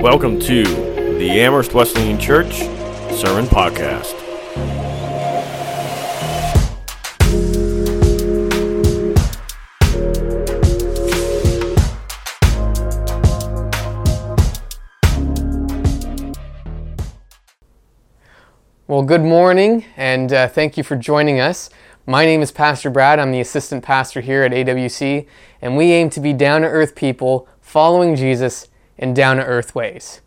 Welcome 0.00 0.40
to 0.40 0.62
the 0.64 1.30
Amherst 1.42 1.74
Wesleyan 1.74 2.18
Church 2.18 2.60
Sermon 3.14 3.44
Podcast. 3.44 4.14
Well, 18.86 19.02
good 19.02 19.20
morning, 19.20 19.84
and 19.98 20.32
uh, 20.32 20.48
thank 20.48 20.78
you 20.78 20.82
for 20.82 20.96
joining 20.96 21.40
us. 21.40 21.68
My 22.06 22.24
name 22.24 22.40
is 22.40 22.50
Pastor 22.50 22.88
Brad. 22.88 23.18
I'm 23.18 23.32
the 23.32 23.40
assistant 23.40 23.84
pastor 23.84 24.22
here 24.22 24.44
at 24.44 24.52
AWC, 24.52 25.26
and 25.60 25.76
we 25.76 25.92
aim 25.92 26.08
to 26.08 26.20
be 26.20 26.32
down 26.32 26.62
to 26.62 26.68
earth 26.68 26.94
people 26.94 27.46
following 27.60 28.16
Jesus 28.16 28.69
in 29.00 29.14
down 29.14 29.38
to 29.38 29.44
earth 29.44 29.74
ways. 29.74 30.20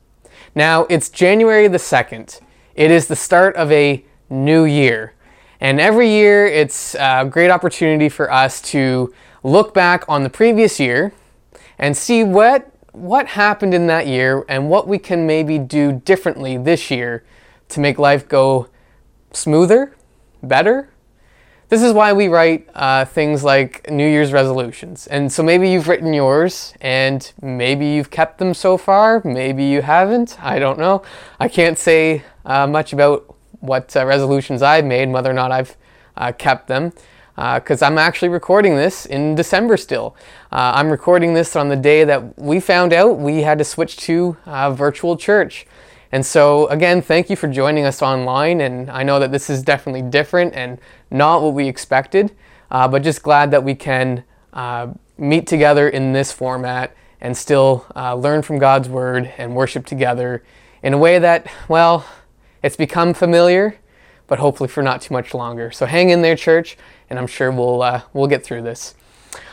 Now, 0.54 0.86
it's 0.90 1.10
January 1.10 1.70
the 1.70 1.78
2nd. 1.78 2.42
It 2.76 2.92
is 2.92 3.08
the 3.08 3.16
start 3.16 3.56
of 3.56 3.72
a 3.72 4.04
new 4.30 4.66
year. 4.66 5.14
And 5.62 5.80
every 5.80 6.10
year, 6.10 6.46
it's 6.46 6.96
a 6.96 7.26
great 7.30 7.50
opportunity 7.50 8.10
for 8.10 8.30
us 8.30 8.62
to 8.74 9.14
look 9.44 9.74
back 9.74 10.04
on 10.10 10.24
the 10.24 10.30
previous 10.30 10.80
year 10.80 11.14
and 11.78 11.96
see 11.96 12.24
what, 12.24 12.70
what 12.92 13.28
happened 13.28 13.74
in 13.74 13.88
that 13.88 14.08
year 14.08 14.44
and 14.50 14.70
what 14.70 14.88
we 14.88 14.98
can 14.98 15.26
maybe 15.26 15.58
do 15.58 15.94
differently 15.94 16.58
this 16.58 16.92
year 16.92 17.24
to 17.70 17.80
make 17.80 17.98
life 17.98 18.28
go 18.28 18.68
smoother, 19.32 19.96
better. 20.42 20.90
This 21.74 21.82
is 21.82 21.92
why 21.92 22.14
we 22.14 22.28
write 22.28 22.70
uh, 22.76 23.04
things 23.04 23.44
like 23.44 23.90
New 23.90 24.08
Year's 24.08 24.32
resolutions. 24.32 25.08
And 25.08 25.32
so 25.32 25.42
maybe 25.42 25.72
you've 25.72 25.88
written 25.88 26.14
yours 26.14 26.76
and 26.82 27.34
maybe 27.42 27.88
you've 27.88 28.12
kept 28.12 28.38
them 28.38 28.54
so 28.54 28.78
far, 28.78 29.24
maybe 29.26 29.64
you 29.64 29.82
haven't. 29.82 30.38
I 30.40 30.60
don't 30.60 30.78
know. 30.78 31.02
I 31.40 31.48
can't 31.48 31.80
say 31.80 32.22
uh, 32.46 32.68
much 32.68 32.94
about 32.94 33.36
what 33.62 33.98
uh, 33.98 34.06
resolutions 34.06 34.62
I've 34.62 34.86
made, 34.86 35.10
whether 35.10 35.32
or 35.32 35.34
not 35.34 35.52
I've 35.52 35.76
uh, 36.16 36.32
kept 36.32 36.68
them. 36.68 36.94
Because 37.34 37.82
uh, 37.82 37.88
I'm 37.88 37.98
actually 37.98 38.30
recording 38.30 38.76
this 38.76 39.08
in 39.08 39.34
December 39.34 39.76
still. 39.76 40.16
Uh, 40.52 40.74
I'm 40.76 40.92
recording 40.92 41.34
this 41.34 41.56
on 41.56 41.70
the 41.70 41.76
day 41.76 42.04
that 42.04 42.38
we 42.38 42.60
found 42.60 42.94
out 42.94 43.18
we 43.18 43.42
had 43.42 43.58
to 43.58 43.64
switch 43.64 43.98
to 43.98 44.38
virtual 44.46 45.18
church. 45.18 45.66
And 46.14 46.24
so, 46.24 46.68
again, 46.68 47.02
thank 47.02 47.32
you 47.32 47.36
for 47.36 47.48
joining 47.48 47.86
us 47.86 48.04
online. 48.04 48.62
And 48.62 48.92
I 48.92 49.02
know 49.02 49.18
that 49.18 49.32
this 49.32 49.50
is 49.50 49.64
definitely 49.64 50.04
different 50.04 50.54
and 50.54 50.80
not 51.10 51.42
what 51.42 51.56
we 51.56 51.68
expected, 51.68 52.36
uh, 52.70 52.88
but 52.88 53.02
just 53.02 53.24
glad 53.24 53.50
that 53.50 53.64
we 53.64 53.74
can 53.74 54.24
uh, 54.54 54.94
meet 55.18 55.48
together 55.48 55.90
in 55.90 56.14
this 56.14 56.32
format 56.32 56.96
and 57.20 57.36
still 57.36 57.88
uh, 57.96 58.14
learn 58.14 58.44
from 58.44 58.60
God's 58.60 58.88
Word 58.88 59.34
and 59.40 59.56
worship 59.56 59.88
together 59.88 60.44
in 60.84 60.94
a 60.94 61.00
way 61.00 61.18
that, 61.18 61.48
well, 61.68 62.06
it's 62.62 62.76
become 62.76 63.16
familiar, 63.16 63.80
but 64.28 64.38
hopefully 64.38 64.68
for 64.68 64.84
not 64.84 65.02
too 65.02 65.16
much 65.16 65.34
longer. 65.34 65.72
So 65.72 65.88
hang 65.88 66.12
in 66.12 66.22
there, 66.22 66.36
church, 66.36 66.78
and 67.10 67.18
I'm 67.18 67.26
sure 67.26 67.52
we'll, 67.52 67.82
uh, 67.82 68.04
we'll 68.14 68.28
get 68.28 68.44
through 68.44 68.62
this. 68.62 68.94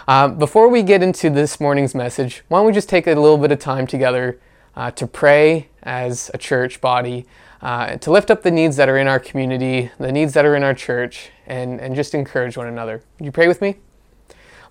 Uh, 0.06 0.28
before 0.28 0.68
we 0.68 0.82
get 0.82 1.02
into 1.02 1.30
this 1.30 1.58
morning's 1.58 1.94
message, 1.94 2.42
why 2.48 2.58
don't 2.58 2.66
we 2.66 2.72
just 2.74 2.90
take 2.90 3.06
a 3.06 3.14
little 3.14 3.38
bit 3.38 3.50
of 3.50 3.60
time 3.60 3.86
together 3.86 4.38
uh, 4.76 4.90
to 4.90 5.06
pray 5.06 5.69
as 5.82 6.30
a 6.34 6.38
church 6.38 6.80
body, 6.80 7.26
uh, 7.62 7.96
to 7.96 8.10
lift 8.10 8.30
up 8.30 8.42
the 8.42 8.50
needs 8.50 8.76
that 8.76 8.88
are 8.88 8.98
in 8.98 9.06
our 9.06 9.20
community, 9.20 9.90
the 9.98 10.12
needs 10.12 10.32
that 10.34 10.44
are 10.44 10.56
in 10.56 10.62
our 10.62 10.74
church, 10.74 11.30
and, 11.46 11.80
and 11.80 11.94
just 11.94 12.14
encourage 12.14 12.56
one 12.56 12.66
another. 12.66 13.02
Would 13.18 13.26
you 13.26 13.32
pray 13.32 13.48
with 13.48 13.60
me? 13.60 13.76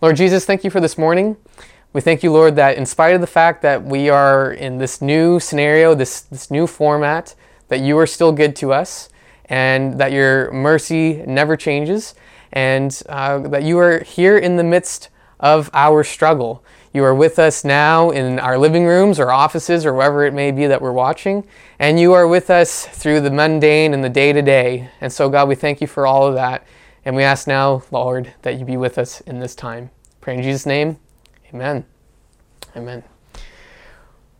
Lord 0.01 0.15
Jesus, 0.15 0.45
thank 0.45 0.63
you 0.63 0.69
for 0.69 0.79
this 0.79 0.97
morning. 0.97 1.37
We 1.91 2.01
thank 2.01 2.23
you, 2.23 2.31
Lord, 2.31 2.55
that 2.55 2.77
in 2.77 2.85
spite 2.85 3.15
of 3.15 3.21
the 3.21 3.27
fact 3.27 3.61
that 3.63 3.83
we 3.83 4.09
are 4.09 4.51
in 4.51 4.77
this 4.77 5.01
new 5.01 5.39
scenario, 5.39 5.95
this, 5.95 6.21
this 6.21 6.51
new 6.51 6.67
format, 6.67 7.35
that 7.67 7.79
you 7.79 7.97
are 7.97 8.07
still 8.07 8.31
good 8.31 8.55
to 8.57 8.71
us, 8.71 9.09
and 9.45 9.99
that 9.99 10.11
your 10.11 10.51
mercy 10.51 11.23
never 11.25 11.57
changes, 11.57 12.15
and 12.53 13.01
uh, 13.09 13.39
that 13.39 13.63
you 13.63 13.77
are 13.79 14.03
here 14.03 14.37
in 14.37 14.55
the 14.55 14.63
midst 14.63 15.09
of 15.39 15.69
our 15.73 16.03
struggle. 16.03 16.63
You 16.91 17.03
are 17.03 17.13
with 17.13 17.37
us 17.37 17.63
now 17.63 18.09
in 18.09 18.39
our 18.39 18.57
living 18.57 18.85
rooms 18.85 19.19
or 19.19 19.31
offices 19.31 19.85
or 19.85 19.93
wherever 19.93 20.25
it 20.25 20.33
may 20.33 20.51
be 20.51 20.65
that 20.65 20.81
we're 20.81 20.91
watching. 20.91 21.47
And 21.77 21.99
you 21.99 22.13
are 22.13 22.27
with 22.27 22.49
us 22.49 22.85
through 22.87 23.21
the 23.21 23.29
mundane 23.29 23.93
and 23.93 24.03
the 24.03 24.09
day 24.09 24.33
to 24.33 24.41
day. 24.41 24.89
And 24.99 25.13
so, 25.13 25.29
God, 25.29 25.47
we 25.47 25.55
thank 25.55 25.81
you 25.81 25.87
for 25.87 26.07
all 26.07 26.25
of 26.25 26.33
that. 26.33 26.65
And 27.05 27.15
we 27.15 27.23
ask 27.23 27.47
now, 27.47 27.83
Lord, 27.91 28.33
that 28.41 28.57
you 28.57 28.65
be 28.65 28.77
with 28.77 28.97
us 28.97 29.21
in 29.21 29.39
this 29.39 29.53
time. 29.53 29.91
Pray 30.19 30.35
in 30.35 30.41
Jesus' 30.41 30.65
name. 30.65 30.97
Amen. 31.53 31.85
Amen. 32.75 33.03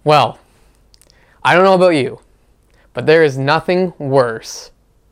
Well, 0.03 0.39
I 1.43 1.53
don't 1.53 1.63
know 1.63 1.75
about 1.75 1.89
you, 1.89 2.19
but 2.93 3.05
there 3.05 3.23
is 3.23 3.37
nothing 3.37 3.93
worse 3.99 4.71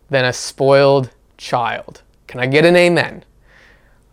than 0.09 0.25
a 0.25 0.33
spoiled 0.33 1.11
child. 1.37 2.01
Can 2.25 2.39
I 2.39 2.47
get 2.47 2.65
an 2.65 2.75
amen? 2.75 3.23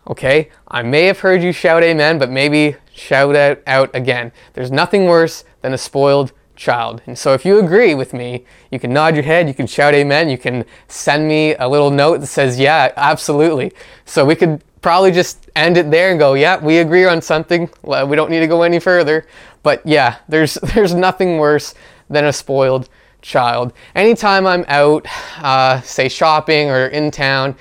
Okay, 0.07 0.49
I 0.67 0.83
may 0.83 1.05
have 1.05 1.19
heard 1.19 1.41
you 1.41 1.51
shout 1.51 1.81
amen, 1.81 2.19
but 2.19 2.29
maybe 2.29 2.75
shout 2.93 3.35
it 3.35 3.63
out 3.65 3.89
again. 3.95 4.31
There's 4.53 4.71
nothing 4.71 5.05
worse 5.05 5.43
than 5.61 5.73
a 5.73 5.77
spoiled 5.77 6.31
child. 6.55 7.01
And 7.07 7.17
so 7.17 7.33
if 7.33 7.43
you 7.43 7.59
agree 7.59 7.95
with 7.95 8.13
me, 8.13 8.45
you 8.71 8.79
can 8.79 8.93
nod 8.93 9.15
your 9.15 9.23
head, 9.23 9.47
you 9.47 9.53
can 9.53 9.67
shout 9.67 9.93
amen, 9.93 10.29
you 10.29 10.37
can 10.37 10.63
send 10.87 11.27
me 11.27 11.55
a 11.55 11.67
little 11.67 11.89
note 11.89 12.21
that 12.21 12.27
says, 12.27 12.59
yeah, 12.59 12.91
absolutely. 12.95 13.73
So 14.05 14.23
we 14.25 14.35
could 14.35 14.63
probably 14.81 15.11
just 15.11 15.49
end 15.55 15.75
it 15.77 15.89
there 15.89 16.11
and 16.11 16.19
go, 16.19 16.35
yeah, 16.35 16.63
we 16.63 16.77
agree 16.77 17.05
on 17.05 17.21
something. 17.21 17.69
We 17.81 18.15
don't 18.15 18.29
need 18.29 18.41
to 18.41 18.47
go 18.47 18.61
any 18.61 18.79
further. 18.79 19.25
But 19.63 19.81
yeah, 19.85 20.17
there's, 20.29 20.53
there's 20.75 20.93
nothing 20.93 21.39
worse 21.39 21.73
than 22.11 22.25
a 22.25 22.33
spoiled 22.33 22.89
child. 23.23 23.73
Anytime 23.95 24.45
I'm 24.45 24.65
out, 24.67 25.07
uh, 25.39 25.81
say 25.81 26.07
shopping 26.09 26.69
or 26.69 26.87
in 26.87 27.09
town, 27.09 27.55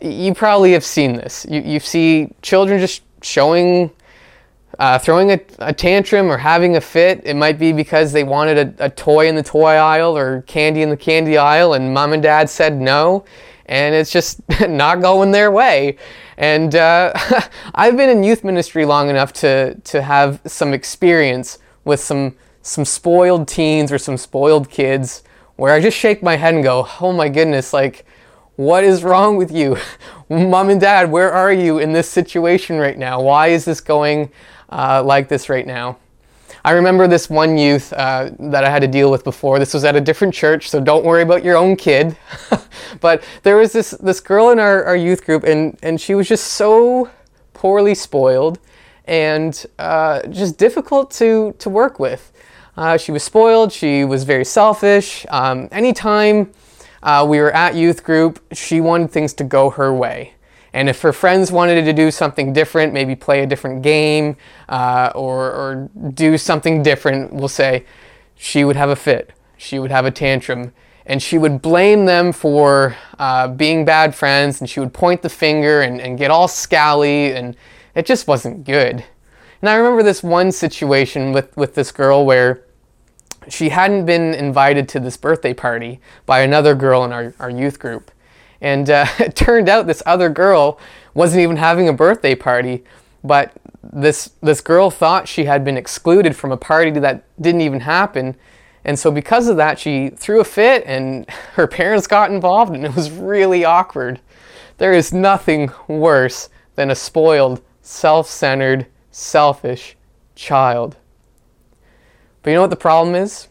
you 0.00 0.34
probably 0.34 0.72
have 0.72 0.84
seen 0.84 1.14
this. 1.14 1.46
You, 1.48 1.60
you 1.60 1.80
see 1.80 2.30
children 2.42 2.80
just 2.80 3.02
showing, 3.22 3.90
uh, 4.78 4.98
throwing 4.98 5.32
a, 5.32 5.40
a, 5.58 5.72
tantrum 5.72 6.30
or 6.30 6.38
having 6.38 6.76
a 6.76 6.80
fit. 6.80 7.22
It 7.24 7.34
might 7.34 7.58
be 7.58 7.72
because 7.72 8.12
they 8.12 8.24
wanted 8.24 8.80
a, 8.80 8.86
a, 8.86 8.90
toy 8.90 9.28
in 9.28 9.34
the 9.34 9.42
toy 9.42 9.74
aisle 9.74 10.16
or 10.16 10.42
candy 10.42 10.82
in 10.82 10.90
the 10.90 10.96
candy 10.96 11.36
aisle, 11.36 11.74
and 11.74 11.92
mom 11.92 12.12
and 12.12 12.22
dad 12.22 12.48
said 12.48 12.80
no, 12.80 13.24
and 13.66 13.94
it's 13.94 14.10
just 14.10 14.40
not 14.68 15.00
going 15.00 15.30
their 15.32 15.50
way. 15.50 15.98
And 16.38 16.74
uh, 16.74 17.12
I've 17.74 17.96
been 17.96 18.08
in 18.08 18.22
youth 18.22 18.42
ministry 18.42 18.84
long 18.86 19.10
enough 19.10 19.32
to, 19.34 19.74
to 19.74 20.02
have 20.02 20.40
some 20.46 20.72
experience 20.72 21.58
with 21.84 22.00
some, 22.00 22.36
some 22.62 22.84
spoiled 22.84 23.46
teens 23.48 23.92
or 23.92 23.98
some 23.98 24.16
spoiled 24.16 24.70
kids 24.70 25.22
where 25.56 25.74
I 25.74 25.80
just 25.80 25.98
shake 25.98 26.22
my 26.22 26.36
head 26.36 26.54
and 26.54 26.64
go, 26.64 26.88
oh 27.02 27.12
my 27.12 27.28
goodness, 27.28 27.74
like, 27.74 28.06
what 28.60 28.84
is 28.84 29.02
wrong 29.02 29.36
with 29.36 29.50
you? 29.50 29.78
Mom 30.28 30.68
and 30.68 30.78
dad, 30.78 31.10
where 31.10 31.32
are 31.32 31.50
you 31.50 31.78
in 31.78 31.94
this 31.94 32.06
situation 32.10 32.76
right 32.76 32.98
now? 32.98 33.18
Why 33.18 33.46
is 33.46 33.64
this 33.64 33.80
going 33.80 34.30
uh, 34.68 35.02
like 35.02 35.28
this 35.28 35.48
right 35.48 35.66
now? 35.66 35.96
I 36.62 36.72
remember 36.72 37.08
this 37.08 37.30
one 37.30 37.56
youth 37.56 37.90
uh, 37.94 38.28
that 38.38 38.62
I 38.62 38.68
had 38.68 38.82
to 38.82 38.86
deal 38.86 39.10
with 39.10 39.24
before. 39.24 39.58
This 39.58 39.72
was 39.72 39.82
at 39.84 39.96
a 39.96 40.00
different 40.00 40.34
church, 40.34 40.68
so 40.68 40.78
don't 40.78 41.06
worry 41.06 41.22
about 41.22 41.42
your 41.42 41.56
own 41.56 41.74
kid. 41.74 42.18
but 43.00 43.24
there 43.44 43.56
was 43.56 43.72
this, 43.72 43.92
this 43.92 44.20
girl 44.20 44.50
in 44.50 44.58
our, 44.58 44.84
our 44.84 44.96
youth 44.96 45.24
group, 45.24 45.44
and, 45.44 45.78
and 45.82 45.98
she 45.98 46.14
was 46.14 46.28
just 46.28 46.48
so 46.48 47.08
poorly 47.54 47.94
spoiled 47.94 48.58
and 49.06 49.64
uh, 49.78 50.20
just 50.26 50.58
difficult 50.58 51.10
to, 51.12 51.54
to 51.60 51.70
work 51.70 51.98
with. 51.98 52.30
Uh, 52.76 52.98
she 52.98 53.10
was 53.10 53.22
spoiled, 53.22 53.72
she 53.72 54.04
was 54.04 54.24
very 54.24 54.44
selfish. 54.44 55.24
Um, 55.30 55.66
anytime 55.72 56.52
uh, 57.02 57.26
we 57.28 57.38
were 57.38 57.52
at 57.52 57.74
youth 57.74 58.04
group, 58.04 58.42
she 58.52 58.80
wanted 58.80 59.10
things 59.10 59.32
to 59.34 59.44
go 59.44 59.70
her 59.70 59.92
way. 59.92 60.34
And 60.72 60.88
if 60.88 61.02
her 61.02 61.12
friends 61.12 61.50
wanted 61.50 61.84
to 61.84 61.92
do 61.92 62.10
something 62.10 62.52
different, 62.52 62.92
maybe 62.92 63.16
play 63.16 63.42
a 63.42 63.46
different 63.46 63.82
game 63.82 64.36
uh, 64.68 65.10
or, 65.14 65.50
or 65.50 65.90
do 66.14 66.38
something 66.38 66.82
different, 66.82 67.32
we'll 67.32 67.48
say, 67.48 67.84
she 68.36 68.64
would 68.64 68.76
have 68.76 68.90
a 68.90 68.96
fit. 68.96 69.32
She 69.56 69.78
would 69.78 69.90
have 69.90 70.06
a 70.06 70.10
tantrum. 70.10 70.72
And 71.06 71.20
she 71.20 71.38
would 71.38 71.60
blame 71.60 72.06
them 72.06 72.32
for 72.32 72.96
uh, 73.18 73.48
being 73.48 73.84
bad 73.84 74.14
friends, 74.14 74.60
and 74.60 74.70
she 74.70 74.78
would 74.78 74.94
point 74.94 75.22
the 75.22 75.28
finger 75.28 75.80
and, 75.80 76.00
and 76.00 76.16
get 76.16 76.30
all 76.30 76.46
scally, 76.46 77.32
and 77.32 77.56
it 77.96 78.06
just 78.06 78.28
wasn't 78.28 78.64
good. 78.64 79.04
And 79.60 79.68
I 79.68 79.74
remember 79.74 80.02
this 80.02 80.22
one 80.22 80.52
situation 80.52 81.32
with, 81.32 81.54
with 81.56 81.74
this 81.74 81.90
girl 81.90 82.24
where 82.24 82.62
she 83.48 83.70
hadn't 83.70 84.04
been 84.04 84.34
invited 84.34 84.88
to 84.90 85.00
this 85.00 85.16
birthday 85.16 85.54
party 85.54 86.00
by 86.26 86.40
another 86.40 86.74
girl 86.74 87.04
in 87.04 87.12
our, 87.12 87.34
our 87.38 87.50
youth 87.50 87.78
group. 87.78 88.10
And 88.60 88.88
uh, 88.90 89.06
it 89.18 89.34
turned 89.34 89.68
out 89.68 89.86
this 89.86 90.02
other 90.06 90.28
girl 90.28 90.78
wasn't 91.14 91.42
even 91.42 91.56
having 91.56 91.88
a 91.88 91.92
birthday 91.92 92.34
party, 92.34 92.84
but 93.24 93.52
this, 93.82 94.32
this 94.42 94.60
girl 94.60 94.90
thought 94.90 95.28
she 95.28 95.44
had 95.44 95.64
been 95.64 95.76
excluded 95.76 96.36
from 96.36 96.52
a 96.52 96.56
party 96.56 96.90
that 96.92 97.24
didn't 97.40 97.62
even 97.62 97.80
happen. 97.80 98.36
And 98.84 98.98
so, 98.98 99.10
because 99.10 99.48
of 99.48 99.56
that, 99.56 99.78
she 99.78 100.10
threw 100.10 100.40
a 100.40 100.44
fit 100.44 100.84
and 100.86 101.28
her 101.54 101.66
parents 101.66 102.06
got 102.06 102.30
involved, 102.30 102.74
and 102.74 102.84
it 102.84 102.94
was 102.94 103.10
really 103.10 103.64
awkward. 103.64 104.20
There 104.78 104.92
is 104.92 105.12
nothing 105.12 105.70
worse 105.88 106.48
than 106.74 106.90
a 106.90 106.94
spoiled, 106.94 107.60
self 107.82 108.28
centered, 108.28 108.86
selfish 109.10 109.96
child. 110.34 110.96
But 112.42 112.50
you 112.50 112.56
know 112.56 112.62
what 112.62 112.70
the 112.70 112.76
problem 112.76 113.14
is? 113.14 113.48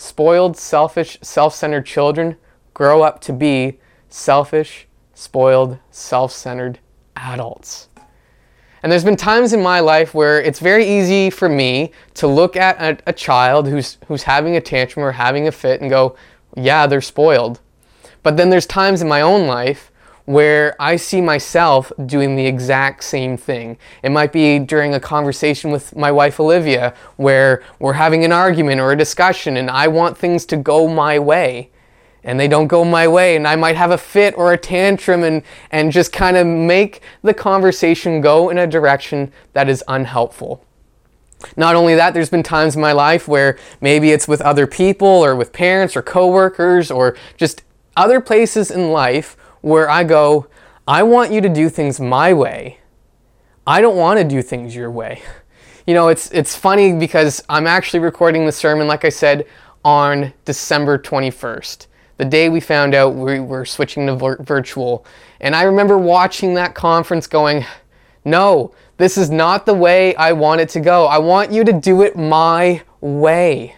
spoiled, 0.00 0.56
selfish, 0.56 1.18
self 1.22 1.54
centered 1.54 1.84
children 1.84 2.36
grow 2.72 3.02
up 3.02 3.20
to 3.20 3.32
be 3.32 3.78
selfish, 4.08 4.86
spoiled, 5.14 5.78
self 5.90 6.32
centered 6.32 6.78
adults. 7.16 7.88
And 8.82 8.90
there's 8.90 9.04
been 9.04 9.16
times 9.16 9.52
in 9.52 9.62
my 9.62 9.80
life 9.80 10.14
where 10.14 10.40
it's 10.40 10.58
very 10.58 10.88
easy 10.88 11.28
for 11.28 11.50
me 11.50 11.92
to 12.14 12.26
look 12.26 12.56
at 12.56 12.80
a, 12.80 13.10
a, 13.10 13.12
child 13.12 13.68
who's, 13.68 13.98
who's 14.08 14.22
having 14.22 14.56
a 14.56 14.60
tantrum 14.60 15.04
or 15.04 15.12
having 15.12 15.46
a 15.46 15.52
fit 15.52 15.82
and 15.82 15.90
go, 15.90 16.16
yeah, 16.56 16.86
they're 16.86 17.02
spoiled. 17.02 17.60
But 18.22 18.38
then 18.38 18.48
there's 18.48 18.64
times 18.64 19.02
in 19.02 19.08
my 19.08 19.20
own 19.20 19.46
life 19.46 19.92
where 20.24 20.76
I 20.80 20.96
see 20.96 21.20
myself 21.20 21.92
doing 22.06 22.36
the 22.36 22.46
exact 22.46 23.04
same 23.04 23.36
thing. 23.36 23.78
It 24.02 24.10
might 24.10 24.32
be 24.32 24.58
during 24.58 24.94
a 24.94 25.00
conversation 25.00 25.70
with 25.70 25.96
my 25.96 26.12
wife 26.12 26.38
Olivia 26.38 26.94
where 27.16 27.62
we're 27.78 27.94
having 27.94 28.24
an 28.24 28.32
argument 28.32 28.80
or 28.80 28.92
a 28.92 28.96
discussion 28.96 29.56
and 29.56 29.70
I 29.70 29.88
want 29.88 30.16
things 30.16 30.44
to 30.46 30.56
go 30.56 30.88
my 30.88 31.18
way 31.18 31.70
and 32.22 32.38
they 32.38 32.48
don't 32.48 32.66
go 32.66 32.84
my 32.84 33.08
way 33.08 33.34
and 33.36 33.46
I 33.46 33.56
might 33.56 33.76
have 33.76 33.90
a 33.90 33.98
fit 33.98 34.36
or 34.36 34.52
a 34.52 34.58
tantrum 34.58 35.22
and, 35.24 35.42
and 35.70 35.90
just 35.90 36.12
kind 36.12 36.36
of 36.36 36.46
make 36.46 37.00
the 37.22 37.34
conversation 37.34 38.20
go 38.20 38.50
in 38.50 38.58
a 38.58 38.66
direction 38.66 39.32
that 39.54 39.68
is 39.68 39.82
unhelpful. 39.88 40.64
Not 41.56 41.74
only 41.74 41.94
that, 41.94 42.12
there's 42.12 42.28
been 42.28 42.42
times 42.42 42.74
in 42.74 42.82
my 42.82 42.92
life 42.92 43.26
where 43.26 43.58
maybe 43.80 44.10
it's 44.10 44.28
with 44.28 44.42
other 44.42 44.66
people 44.66 45.08
or 45.08 45.34
with 45.34 45.52
parents 45.52 45.96
or 45.96 46.02
coworkers 46.02 46.90
or 46.90 47.16
just 47.38 47.62
other 47.96 48.20
places 48.20 48.70
in 48.70 48.92
life 48.92 49.36
where 49.60 49.88
I 49.88 50.04
go, 50.04 50.46
I 50.86 51.02
want 51.02 51.32
you 51.32 51.40
to 51.40 51.48
do 51.48 51.68
things 51.68 52.00
my 52.00 52.32
way. 52.32 52.78
I 53.66 53.80
don't 53.80 53.96
want 53.96 54.18
to 54.18 54.24
do 54.24 54.42
things 54.42 54.74
your 54.74 54.90
way. 54.90 55.22
You 55.86 55.94
know, 55.94 56.08
it's 56.08 56.30
it's 56.30 56.54
funny 56.54 56.92
because 56.92 57.42
I'm 57.48 57.66
actually 57.66 57.98
recording 58.00 58.46
the 58.46 58.52
sermon 58.52 58.86
like 58.86 59.04
I 59.04 59.08
said 59.08 59.46
on 59.82 60.32
December 60.44 60.98
21st 60.98 61.88
the 62.20 62.26
day 62.26 62.50
we 62.50 62.60
found 62.60 62.94
out 62.94 63.14
we 63.14 63.40
were 63.40 63.64
switching 63.64 64.06
to 64.06 64.14
vir- 64.14 64.36
virtual. 64.42 65.06
And 65.40 65.56
I 65.56 65.62
remember 65.62 65.96
watching 65.96 66.52
that 66.52 66.74
conference 66.74 67.26
going, 67.26 67.64
no, 68.26 68.74
this 68.98 69.16
is 69.16 69.30
not 69.30 69.64
the 69.64 69.72
way 69.72 70.14
I 70.16 70.32
want 70.32 70.60
it 70.60 70.68
to 70.70 70.80
go. 70.80 71.06
I 71.06 71.16
want 71.16 71.50
you 71.50 71.64
to 71.64 71.72
do 71.72 72.02
it 72.02 72.16
my 72.16 72.82
way. 73.00 73.74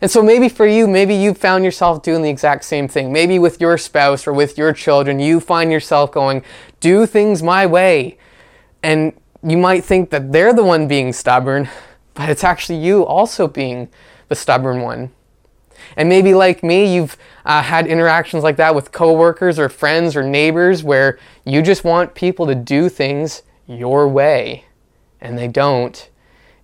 And 0.00 0.10
so 0.10 0.22
maybe 0.22 0.48
for 0.48 0.66
you, 0.66 0.86
maybe 0.86 1.14
you 1.14 1.34
found 1.34 1.64
yourself 1.64 2.02
doing 2.02 2.22
the 2.22 2.30
exact 2.30 2.64
same 2.64 2.88
thing. 2.88 3.12
Maybe 3.12 3.38
with 3.38 3.60
your 3.60 3.78
spouse 3.78 4.26
or 4.26 4.32
with 4.32 4.58
your 4.58 4.72
children, 4.72 5.20
you 5.20 5.40
find 5.40 5.70
yourself 5.70 6.12
going, 6.12 6.42
do 6.80 7.06
things 7.06 7.42
my 7.42 7.66
way. 7.66 8.18
And 8.82 9.12
you 9.42 9.56
might 9.56 9.84
think 9.84 10.10
that 10.10 10.32
they're 10.32 10.52
the 10.52 10.64
one 10.64 10.88
being 10.88 11.12
stubborn, 11.12 11.68
but 12.14 12.28
it's 12.28 12.44
actually 12.44 12.78
you 12.78 13.04
also 13.04 13.46
being 13.46 13.88
the 14.28 14.34
stubborn 14.34 14.82
one. 14.82 15.10
And 15.96 16.08
maybe 16.08 16.34
like 16.34 16.62
me, 16.62 16.94
you've 16.94 17.16
uh, 17.44 17.62
had 17.62 17.86
interactions 17.86 18.42
like 18.42 18.56
that 18.56 18.74
with 18.74 18.92
coworkers 18.92 19.58
or 19.58 19.68
friends 19.68 20.16
or 20.16 20.22
neighbors 20.22 20.82
where 20.82 21.18
you 21.44 21.62
just 21.62 21.84
want 21.84 22.14
people 22.14 22.46
to 22.46 22.54
do 22.54 22.88
things 22.88 23.42
your 23.66 24.08
way 24.08 24.64
and 25.20 25.38
they 25.38 25.48
don't, 25.48 26.10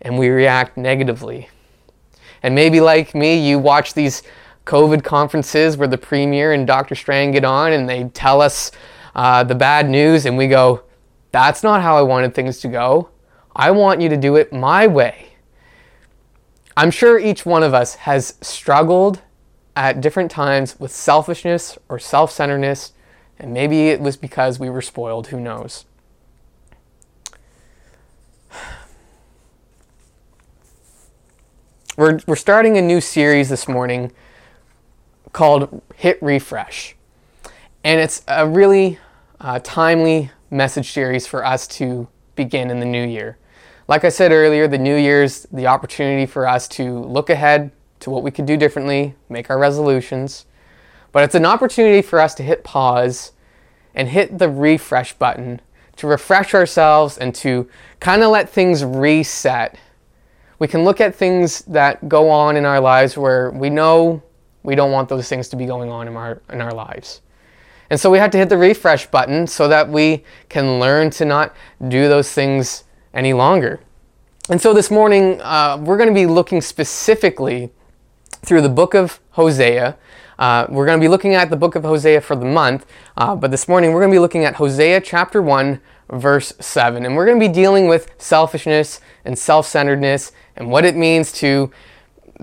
and 0.00 0.18
we 0.18 0.28
react 0.28 0.76
negatively. 0.76 1.48
And 2.42 2.54
maybe 2.54 2.80
like 2.80 3.14
me, 3.14 3.36
you 3.48 3.58
watch 3.58 3.94
these 3.94 4.22
COVID 4.66 5.04
conferences 5.04 5.76
where 5.76 5.88
the 5.88 5.98
premier 5.98 6.52
and 6.52 6.66
Dr. 6.66 6.94
Strang 6.94 7.32
get 7.32 7.44
on 7.44 7.72
and 7.72 7.88
they 7.88 8.04
tell 8.04 8.40
us 8.40 8.70
uh, 9.14 9.44
the 9.44 9.54
bad 9.54 9.88
news, 9.90 10.24
and 10.24 10.38
we 10.38 10.48
go, 10.48 10.82
That's 11.32 11.62
not 11.62 11.82
how 11.82 11.96
I 11.98 12.02
wanted 12.02 12.34
things 12.34 12.60
to 12.60 12.68
go. 12.68 13.10
I 13.54 13.70
want 13.70 14.00
you 14.00 14.08
to 14.08 14.16
do 14.16 14.36
it 14.36 14.52
my 14.52 14.86
way. 14.86 15.34
I'm 16.76 16.90
sure 16.90 17.18
each 17.18 17.44
one 17.44 17.62
of 17.62 17.74
us 17.74 17.96
has 17.96 18.34
struggled 18.40 19.20
at 19.76 20.00
different 20.00 20.30
times 20.30 20.78
with 20.80 20.90
selfishness 20.90 21.76
or 21.88 21.98
self 21.98 22.32
centeredness, 22.32 22.92
and 23.38 23.52
maybe 23.52 23.88
it 23.88 24.00
was 24.00 24.16
because 24.16 24.58
we 24.58 24.70
were 24.70 24.82
spoiled, 24.82 25.26
who 25.28 25.40
knows. 25.40 25.84
We're, 31.94 32.20
we're 32.26 32.36
starting 32.36 32.78
a 32.78 32.82
new 32.82 33.02
series 33.02 33.50
this 33.50 33.68
morning 33.68 34.12
called 35.34 35.82
Hit 35.94 36.18
Refresh. 36.22 36.96
And 37.84 38.00
it's 38.00 38.22
a 38.26 38.48
really 38.48 38.98
uh, 39.38 39.60
timely 39.62 40.30
message 40.50 40.90
series 40.90 41.26
for 41.26 41.44
us 41.44 41.66
to 41.68 42.08
begin 42.34 42.70
in 42.70 42.80
the 42.80 42.86
new 42.86 43.06
year. 43.06 43.36
Like 43.88 44.04
I 44.04 44.08
said 44.08 44.32
earlier, 44.32 44.66
the 44.66 44.78
new 44.78 44.96
year's 44.96 45.46
the 45.52 45.66
opportunity 45.66 46.24
for 46.24 46.48
us 46.48 46.66
to 46.68 46.98
look 47.00 47.28
ahead 47.28 47.72
to 48.00 48.08
what 48.08 48.22
we 48.22 48.30
could 48.30 48.46
do 48.46 48.56
differently, 48.56 49.14
make 49.28 49.50
our 49.50 49.58
resolutions. 49.58 50.46
But 51.12 51.24
it's 51.24 51.34
an 51.34 51.44
opportunity 51.44 52.00
for 52.00 52.20
us 52.20 52.34
to 52.36 52.42
hit 52.42 52.64
pause 52.64 53.32
and 53.94 54.08
hit 54.08 54.38
the 54.38 54.48
refresh 54.48 55.12
button 55.12 55.60
to 55.96 56.06
refresh 56.06 56.54
ourselves 56.54 57.18
and 57.18 57.34
to 57.34 57.68
kind 58.00 58.22
of 58.22 58.30
let 58.30 58.48
things 58.48 58.82
reset. 58.82 59.78
We 60.62 60.68
can 60.68 60.84
look 60.84 61.00
at 61.00 61.12
things 61.12 61.62
that 61.62 62.08
go 62.08 62.30
on 62.30 62.56
in 62.56 62.64
our 62.64 62.78
lives 62.78 63.18
where 63.18 63.50
we 63.50 63.68
know 63.68 64.22
we 64.62 64.76
don't 64.76 64.92
want 64.92 65.08
those 65.08 65.28
things 65.28 65.48
to 65.48 65.56
be 65.56 65.66
going 65.66 65.90
on 65.90 66.06
in 66.06 66.16
our, 66.16 66.40
in 66.50 66.60
our 66.60 66.72
lives. 66.72 67.20
And 67.90 67.98
so 67.98 68.12
we 68.12 68.18
have 68.18 68.30
to 68.30 68.38
hit 68.38 68.48
the 68.48 68.56
refresh 68.56 69.08
button 69.08 69.48
so 69.48 69.66
that 69.66 69.88
we 69.88 70.22
can 70.48 70.78
learn 70.78 71.10
to 71.18 71.24
not 71.24 71.52
do 71.88 72.08
those 72.08 72.30
things 72.30 72.84
any 73.12 73.32
longer. 73.32 73.80
And 74.48 74.60
so 74.60 74.72
this 74.72 74.88
morning, 74.88 75.40
uh, 75.40 75.78
we're 75.82 75.96
going 75.96 76.08
to 76.08 76.14
be 76.14 76.26
looking 76.26 76.60
specifically 76.60 77.72
through 78.44 78.60
the 78.60 78.68
book 78.68 78.94
of 78.94 79.18
Hosea. 79.30 79.98
Uh, 80.38 80.66
we're 80.68 80.86
going 80.86 81.00
to 81.00 81.04
be 81.04 81.08
looking 81.08 81.34
at 81.34 81.50
the 81.50 81.56
book 81.56 81.74
of 81.74 81.82
Hosea 81.82 82.20
for 82.20 82.36
the 82.36 82.46
month, 82.46 82.86
uh, 83.16 83.34
but 83.34 83.50
this 83.50 83.66
morning 83.66 83.92
we're 83.92 84.00
going 84.00 84.12
to 84.12 84.14
be 84.14 84.20
looking 84.20 84.44
at 84.44 84.54
Hosea 84.54 85.00
chapter 85.00 85.42
1, 85.42 85.80
verse 86.10 86.52
7. 86.60 87.04
And 87.04 87.16
we're 87.16 87.26
going 87.26 87.40
to 87.40 87.48
be 87.48 87.52
dealing 87.52 87.88
with 87.88 88.10
selfishness 88.18 89.00
and 89.24 89.38
self 89.38 89.66
centeredness 89.66 90.32
and 90.56 90.70
what 90.70 90.84
it 90.84 90.96
means 90.96 91.32
to 91.32 91.70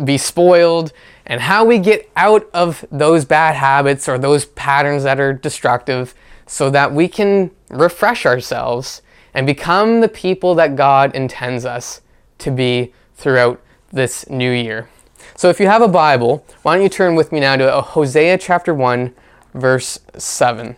be 0.03 0.17
spoiled 0.17 0.94
and 1.25 1.41
how 1.41 1.63
we 1.65 1.77
get 1.77 2.09
out 2.15 2.50
of 2.53 2.85
those 2.91 3.25
bad 3.25 3.56
habits 3.56 4.09
or 4.09 4.17
those 4.17 4.45
patterns 4.45 5.03
that 5.03 5.19
are 5.19 5.33
destructive 5.33 6.15
so 6.47 6.69
that 6.69 6.91
we 6.91 7.07
can 7.07 7.51
refresh 7.69 8.25
ourselves 8.25 9.01
and 9.33 9.45
become 9.45 10.01
the 10.01 10.09
people 10.09 10.56
that 10.56 10.75
God 10.75 11.15
intends 11.15 11.65
us 11.65 12.01
to 12.39 12.50
be 12.50 12.94
throughout 13.15 13.61
this 13.91 14.27
new 14.29 14.51
year. 14.51 14.89
So 15.35 15.49
if 15.49 15.59
you 15.59 15.68
have 15.68 15.81
a 15.81 15.87
Bible, 15.87 16.45
why 16.63 16.73
don't 16.73 16.83
you 16.83 16.89
turn 16.89 17.16
with 17.16 17.31
me 17.31 17.39
now 17.39 17.56
to 17.56 17.81
Hosea 17.81 18.37
chapter 18.37 18.73
1, 18.73 19.13
verse 19.54 19.99
7. 20.18 20.75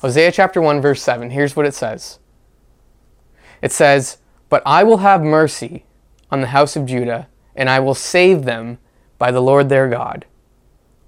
Hosea 0.00 0.32
chapter 0.32 0.62
1, 0.62 0.80
verse 0.80 1.02
7. 1.02 1.30
Here's 1.30 1.54
what 1.54 1.66
it 1.66 1.74
says 1.74 2.18
It 3.60 3.70
says, 3.70 4.18
But 4.48 4.62
I 4.64 4.82
will 4.82 4.98
have 4.98 5.22
mercy 5.22 5.84
on 6.30 6.40
the 6.40 6.48
house 6.48 6.74
of 6.74 6.86
Judah, 6.86 7.28
and 7.54 7.68
I 7.68 7.80
will 7.80 7.94
save 7.94 8.44
them 8.44 8.78
by 9.18 9.30
the 9.30 9.42
Lord 9.42 9.68
their 9.68 9.88
God. 9.88 10.24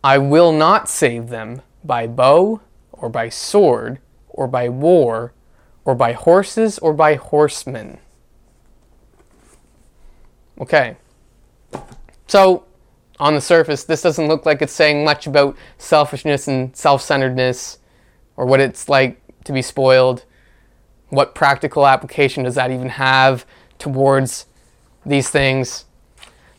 I 0.05 0.19
will 0.19 0.53
not 0.53 0.91
save 0.91 1.29
them 1.29 1.63
by 1.83 2.07
bow 2.07 2.61
or 2.93 3.09
by 3.09 3.31
sword 3.31 3.99
or 4.29 4.47
by 4.47 4.69
war 4.69 5.33
or 5.85 5.95
by 5.95 6.13
horses 6.13 6.79
or 6.79 6.93
by 6.93 7.15
horsemen. 7.15 7.99
Okay. 10.61 10.97
So, 12.27 12.65
on 13.19 13.35
the 13.35 13.41
surface, 13.41 13.85
this 13.85 14.03
doesn't 14.03 14.29
look 14.29 14.45
like 14.45 14.61
it's 14.61 14.73
saying 14.73 15.05
much 15.05 15.27
about 15.27 15.57
selfishness 15.79 16.47
and 16.47 16.77
self 16.77 17.01
centeredness 17.01 17.79
or 18.43 18.45
what 18.45 18.59
it's 18.59 18.89
like 18.89 19.23
to 19.45 19.53
be 19.53 19.63
spoiled. 19.63 20.25
What 21.11 21.33
practical 21.33 21.87
application 21.87 22.43
does 22.43 22.57
that 22.57 22.73
even 22.73 22.89
have 22.89 23.47
towards 23.79 24.47
these 25.07 25.31
things? 25.31 25.85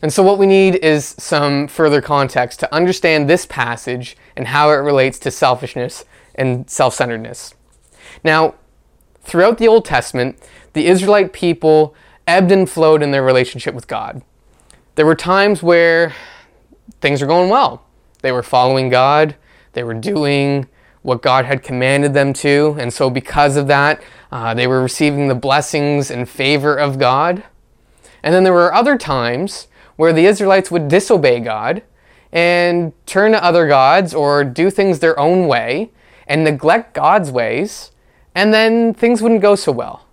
And 0.00 0.10
so, 0.10 0.22
what 0.22 0.38
we 0.38 0.46
need 0.46 0.76
is 0.76 1.14
some 1.18 1.68
further 1.68 2.00
context 2.00 2.58
to 2.60 2.74
understand 2.74 3.28
this 3.28 3.44
passage 3.44 4.16
and 4.34 4.48
how 4.48 4.70
it 4.70 4.76
relates 4.76 5.18
to 5.20 5.30
selfishness 5.30 6.06
and 6.34 6.70
self 6.70 6.94
centeredness. 6.94 7.54
Now, 8.24 8.54
throughout 9.20 9.58
the 9.58 9.68
Old 9.68 9.84
Testament, 9.84 10.38
the 10.72 10.86
Israelite 10.86 11.34
people 11.34 11.94
ebbed 12.26 12.50
and 12.50 12.68
flowed 12.68 13.02
in 13.02 13.10
their 13.10 13.22
relationship 13.22 13.74
with 13.74 13.88
God. 13.88 14.22
There 14.94 15.04
were 15.04 15.14
times 15.14 15.62
where 15.62 16.14
things 17.02 17.20
were 17.20 17.26
going 17.26 17.50
well, 17.50 17.84
they 18.22 18.32
were 18.32 18.42
following 18.42 18.88
God, 18.88 19.36
they 19.74 19.82
were 19.82 19.92
doing 19.92 20.66
what 21.04 21.20
God 21.20 21.44
had 21.44 21.62
commanded 21.62 22.14
them 22.14 22.32
to, 22.32 22.76
and 22.78 22.90
so 22.90 23.10
because 23.10 23.58
of 23.58 23.66
that, 23.66 24.02
uh, 24.32 24.54
they 24.54 24.66
were 24.66 24.82
receiving 24.82 25.28
the 25.28 25.34
blessings 25.34 26.10
and 26.10 26.26
favor 26.26 26.74
of 26.74 26.98
God. 26.98 27.42
And 28.22 28.34
then 28.34 28.42
there 28.42 28.54
were 28.54 28.72
other 28.72 28.96
times 28.96 29.68
where 29.96 30.14
the 30.14 30.24
Israelites 30.24 30.70
would 30.70 30.88
disobey 30.88 31.40
God 31.40 31.82
and 32.32 32.94
turn 33.04 33.32
to 33.32 33.44
other 33.44 33.68
gods 33.68 34.14
or 34.14 34.44
do 34.44 34.70
things 34.70 35.00
their 35.00 35.18
own 35.20 35.46
way 35.46 35.90
and 36.26 36.42
neglect 36.42 36.94
God's 36.94 37.30
ways, 37.30 37.90
and 38.34 38.54
then 38.54 38.94
things 38.94 39.20
wouldn't 39.20 39.42
go 39.42 39.56
so 39.56 39.72
well. 39.72 40.06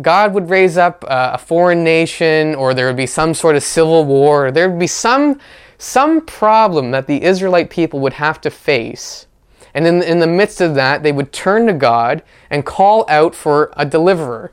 God 0.00 0.32
would 0.32 0.48
raise 0.48 0.78
up 0.78 1.04
uh, 1.06 1.32
a 1.34 1.38
foreign 1.38 1.84
nation, 1.84 2.54
or 2.54 2.72
there 2.72 2.86
would 2.86 2.96
be 2.96 3.06
some 3.06 3.34
sort 3.34 3.56
of 3.56 3.62
civil 3.62 4.06
war, 4.06 4.50
there 4.50 4.70
would 4.70 4.80
be 4.80 4.86
some, 4.86 5.38
some 5.76 6.22
problem 6.22 6.92
that 6.92 7.06
the 7.06 7.22
Israelite 7.22 7.68
people 7.68 8.00
would 8.00 8.14
have 8.14 8.40
to 8.40 8.50
face. 8.50 9.26
And 9.74 9.86
in, 9.86 10.02
in 10.02 10.18
the 10.18 10.26
midst 10.26 10.60
of 10.60 10.74
that, 10.74 11.02
they 11.02 11.12
would 11.12 11.32
turn 11.32 11.66
to 11.66 11.72
God 11.72 12.22
and 12.50 12.64
call 12.64 13.04
out 13.08 13.34
for 13.34 13.72
a 13.76 13.84
deliverer. 13.84 14.52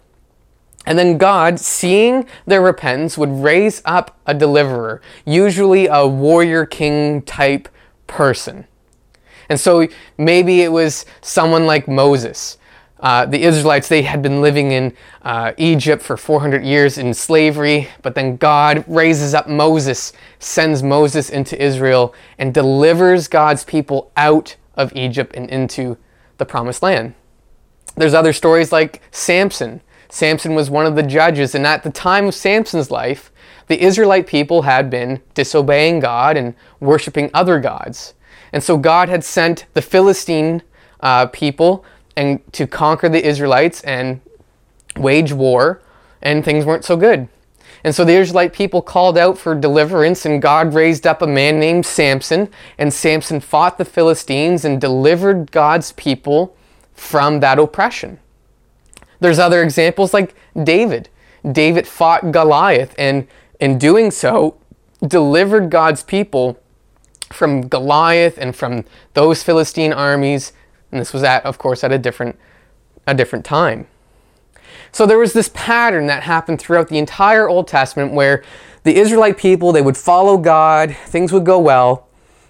And 0.86 1.00
then 1.00 1.17
God, 1.17 1.60
seeing 1.60 2.27
their 2.45 2.62
repentance, 2.62 3.17
would 3.17 3.31
raise 3.31 3.81
up 3.86 4.19
a 4.25 4.34
deliverer, 4.34 5.01
usually 5.25 5.88
a 5.88 6.05
warrior 6.05 6.65
king 6.65 7.24
type 7.24 7.67
person. 8.07 8.67
And 9.50 9.60
so 9.60 9.88
maybe 10.17 10.62
it 10.62 10.72
was 10.72 11.05
someone 11.22 11.65
like 11.65 11.88
Moses. 11.88 12.57
Uh, 13.00 13.25
the 13.25 13.43
Israelites, 13.43 13.88
they 13.88 14.03
had 14.03 14.22
been 14.22 14.41
living 14.41 14.72
in 14.72 14.93
uh, 15.22 15.51
Egypt 15.57 16.01
for 16.01 16.17
400 16.17 16.63
years 16.63 16.98
in 16.98 17.13
slavery, 17.13 17.89
but 18.01 18.15
then 18.15 18.38
God 18.38 18.84
raises 18.88 19.34
up 19.34 19.48
Moses, 19.48 20.13
sends 20.39 20.81
Moses 20.81 21.29
into 21.29 21.62
Israel, 21.62 22.15
and 22.38 22.53
delivers 22.53 23.27
God's 23.27 23.63
people 23.63 24.12
out 24.15 24.55
of 24.77 24.96
Egypt 24.96 25.36
and 25.36 25.50
into 25.50 25.98
the 26.38 26.46
promised 26.46 26.84
land. 26.84 27.13
There's 27.96 28.13
other 28.13 28.34
stories 28.34 28.72
like 28.72 29.01
Samson. 29.12 29.82
Samson 30.10 30.53
was 30.55 30.70
one 30.70 30.86
of 30.86 30.96
the 30.96 31.03
judges, 31.03 31.55
and 31.55 31.65
at 31.65 31.84
the 31.84 31.91
time 31.91 32.27
of 32.27 32.36
Samson's 32.36 32.91
life, 32.91 33.32
the 33.67 33.82
Israelite 33.82 34.27
people 34.27 34.63
had 34.63 34.89
been 34.89 35.22
disobeying 35.34 36.00
God 36.00 36.38
and 36.38 36.53
worshiping 36.79 37.32
other 37.34 37.60
gods. 37.60 38.13
And 38.53 38.63
so 38.63 38.77
God 38.77 39.10
had 39.10 39.24
sent 39.24 39.65
the 39.74 39.82
Philistine 39.82 40.62
uh, 41.00 41.27
people 41.27 41.84
and 42.15 42.39
to 42.53 42.67
conquer 42.67 43.10
the 43.10 43.25
Israelites 43.25 43.82
and 43.82 44.22
wage 44.98 45.34
war, 45.34 45.82
and 46.22 46.46
things 46.46 46.65
weren't 46.65 46.86
so 46.86 46.96
good. 46.96 47.27
And 47.86 47.94
so 47.94 48.04
the 48.04 48.13
Israelite 48.13 48.51
people 48.51 48.82
called 48.82 49.15
out 49.15 49.38
for 49.38 49.54
deliverance, 49.54 50.25
and 50.25 50.42
God 50.42 50.74
raised 50.74 51.06
up 51.06 51.22
a 51.22 51.27
man 51.27 51.60
named 51.60 51.86
Samson, 51.86 52.50
and 52.80 52.92
Samson 52.92 53.39
fought 53.39 53.77
the 53.77 53.86
Philistines 53.86 54.65
and 54.65 54.82
delivered 54.82 55.51
God's 55.51 55.92
people 55.92 56.58
from 56.94 57.42
that 57.42 57.60
oppression. 57.60 58.18
There's 59.20 59.38
other 59.38 59.62
examples 59.62 60.15
like 60.15 60.34
David. 60.63 61.10
David 61.51 61.86
fought 61.86 62.32
Goliath, 62.32 62.96
and 62.98 63.27
in 63.60 63.77
doing 63.77 64.10
so, 64.10 64.58
delivered 65.08 65.70
God's 65.70 66.01
people 66.01 66.60
from 67.32 67.68
Goliath 67.68 68.39
and 68.39 68.56
from 68.56 68.86
those 69.13 69.44
Philistine 69.44 69.94
armies. 69.94 70.54
And 70.92 71.00
this 71.00 71.13
was 71.13 71.22
at, 71.22 71.46
of 71.46 71.60
course, 71.60 71.84
at 71.84 71.92
a 71.92 72.00
different, 72.00 72.39
a 73.06 73.13
different 73.13 73.46
time. 73.46 73.86
So 74.92 75.06
there 75.06 75.18
was 75.18 75.34
this 75.34 75.50
pattern 75.54 76.08
that 76.08 76.24
happened 76.24 76.60
throughout 76.60 76.88
the 76.88 76.98
entire 76.98 77.48
Old 77.50 77.68
Testament 77.68 78.13
where 78.13 78.44
the 78.84 78.96
Israelite 78.96 79.38
people, 79.38 79.72
they 79.72 79.82
would 79.82 79.98
follow 79.98 80.38
God, 80.38 80.96
things 81.08 81.32
would 81.32 81.46
go 81.46 81.60
well. 81.60 82.08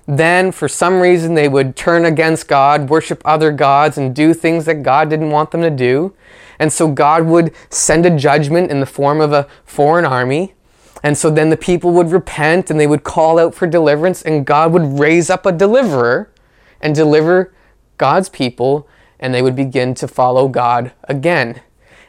Then, 0.07 0.51
for 0.51 0.67
some 0.67 0.99
reason, 0.99 1.33
they 1.33 1.47
would 1.47 1.75
turn 1.75 2.05
against 2.05 2.47
God, 2.47 2.89
worship 2.89 3.21
other 3.25 3.51
gods, 3.51 3.97
and 3.97 4.15
do 4.15 4.33
things 4.33 4.65
that 4.65 4.83
God 4.83 5.09
didn't 5.09 5.31
want 5.31 5.49
them 5.49 5.61
to 5.61 5.71
do. 5.71 6.13
And 6.59 6.71
so 6.71 6.87
God 6.89 7.25
would 7.25 7.53
send 7.69 8.05
a 8.05 8.15
judgment 8.15 8.69
in 8.69 8.79
the 8.79 8.85
form 8.85 9.19
of 9.19 9.33
a 9.33 9.47
foreign 9.65 10.05
army. 10.05 10.53
And 11.01 11.17
so 11.17 11.29
then 11.29 11.49
the 11.49 11.57
people 11.57 11.91
would 11.93 12.11
repent 12.11 12.69
and 12.69 12.79
they 12.79 12.87
would 12.87 13.03
call 13.03 13.39
out 13.39 13.55
for 13.55 13.65
deliverance, 13.65 14.21
and 14.21 14.45
God 14.45 14.73
would 14.73 14.99
raise 14.99 15.29
up 15.29 15.45
a 15.45 15.51
deliverer 15.51 16.31
and 16.81 16.93
deliver 16.93 17.53
God's 17.97 18.29
people, 18.29 18.87
and 19.19 19.33
they 19.33 19.41
would 19.41 19.55
begin 19.55 19.95
to 19.95 20.07
follow 20.07 20.47
God 20.47 20.91
again. 21.05 21.61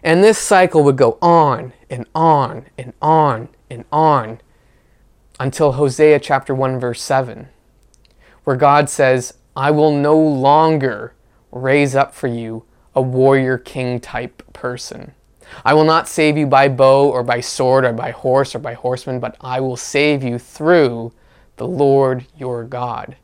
And 0.06 0.22
this 0.22 0.38
cycle 0.38 0.84
would 0.84 0.96
go 0.96 1.18
on 1.20 1.72
and 1.90 2.06
on 2.14 2.66
and 2.78 2.92
on 3.02 3.48
and 3.68 3.84
on 3.90 4.40
until 5.40 5.72
Hosea 5.72 6.20
chapter 6.20 6.54
1, 6.54 6.78
verse 6.78 7.02
7, 7.02 7.48
where 8.44 8.54
God 8.54 8.88
says, 8.88 9.34
I 9.56 9.72
will 9.72 9.90
no 9.90 10.16
longer 10.16 11.14
raise 11.50 11.96
up 11.96 12.14
for 12.14 12.28
you 12.28 12.64
a 12.94 13.02
warrior 13.02 13.58
king 13.58 13.98
type 13.98 14.44
person. 14.52 15.12
I 15.64 15.74
will 15.74 15.82
not 15.82 16.06
save 16.06 16.38
you 16.38 16.46
by 16.46 16.68
bow 16.68 17.10
or 17.10 17.24
by 17.24 17.40
sword 17.40 17.84
or 17.84 17.92
by 17.92 18.12
horse 18.12 18.54
or 18.54 18.60
by 18.60 18.74
horseman, 18.74 19.18
but 19.18 19.36
I 19.40 19.58
will 19.58 19.76
save 19.76 20.22
you 20.22 20.38
through 20.38 21.14
the 21.56 21.66
Lord 21.66 22.24
your 22.36 22.62
God. 22.62 23.16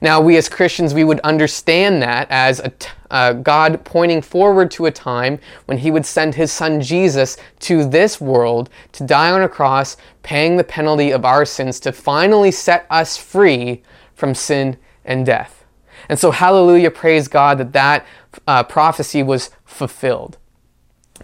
Now, 0.00 0.20
we 0.20 0.36
as 0.36 0.48
Christians, 0.48 0.94
we 0.94 1.04
would 1.04 1.20
understand 1.20 2.02
that 2.02 2.26
as 2.30 2.60
a 2.60 2.70
t- 2.70 2.88
uh, 3.10 3.34
God 3.34 3.84
pointing 3.84 4.22
forward 4.22 4.70
to 4.72 4.86
a 4.86 4.90
time 4.90 5.38
when 5.66 5.78
He 5.78 5.90
would 5.90 6.06
send 6.06 6.34
His 6.34 6.50
Son 6.50 6.80
Jesus 6.80 7.36
to 7.60 7.84
this 7.88 8.20
world 8.20 8.70
to 8.92 9.04
die 9.04 9.30
on 9.30 9.42
a 9.42 9.48
cross, 9.48 9.96
paying 10.22 10.56
the 10.56 10.64
penalty 10.64 11.10
of 11.10 11.24
our 11.24 11.44
sins 11.44 11.78
to 11.80 11.92
finally 11.92 12.50
set 12.50 12.86
us 12.90 13.16
free 13.16 13.82
from 14.14 14.34
sin 14.34 14.76
and 15.04 15.26
death. 15.26 15.64
And 16.08 16.18
so, 16.18 16.30
hallelujah, 16.30 16.90
praise 16.90 17.28
God 17.28 17.58
that 17.58 17.72
that 17.72 18.06
uh, 18.46 18.62
prophecy 18.64 19.22
was 19.22 19.50
fulfilled. 19.64 20.38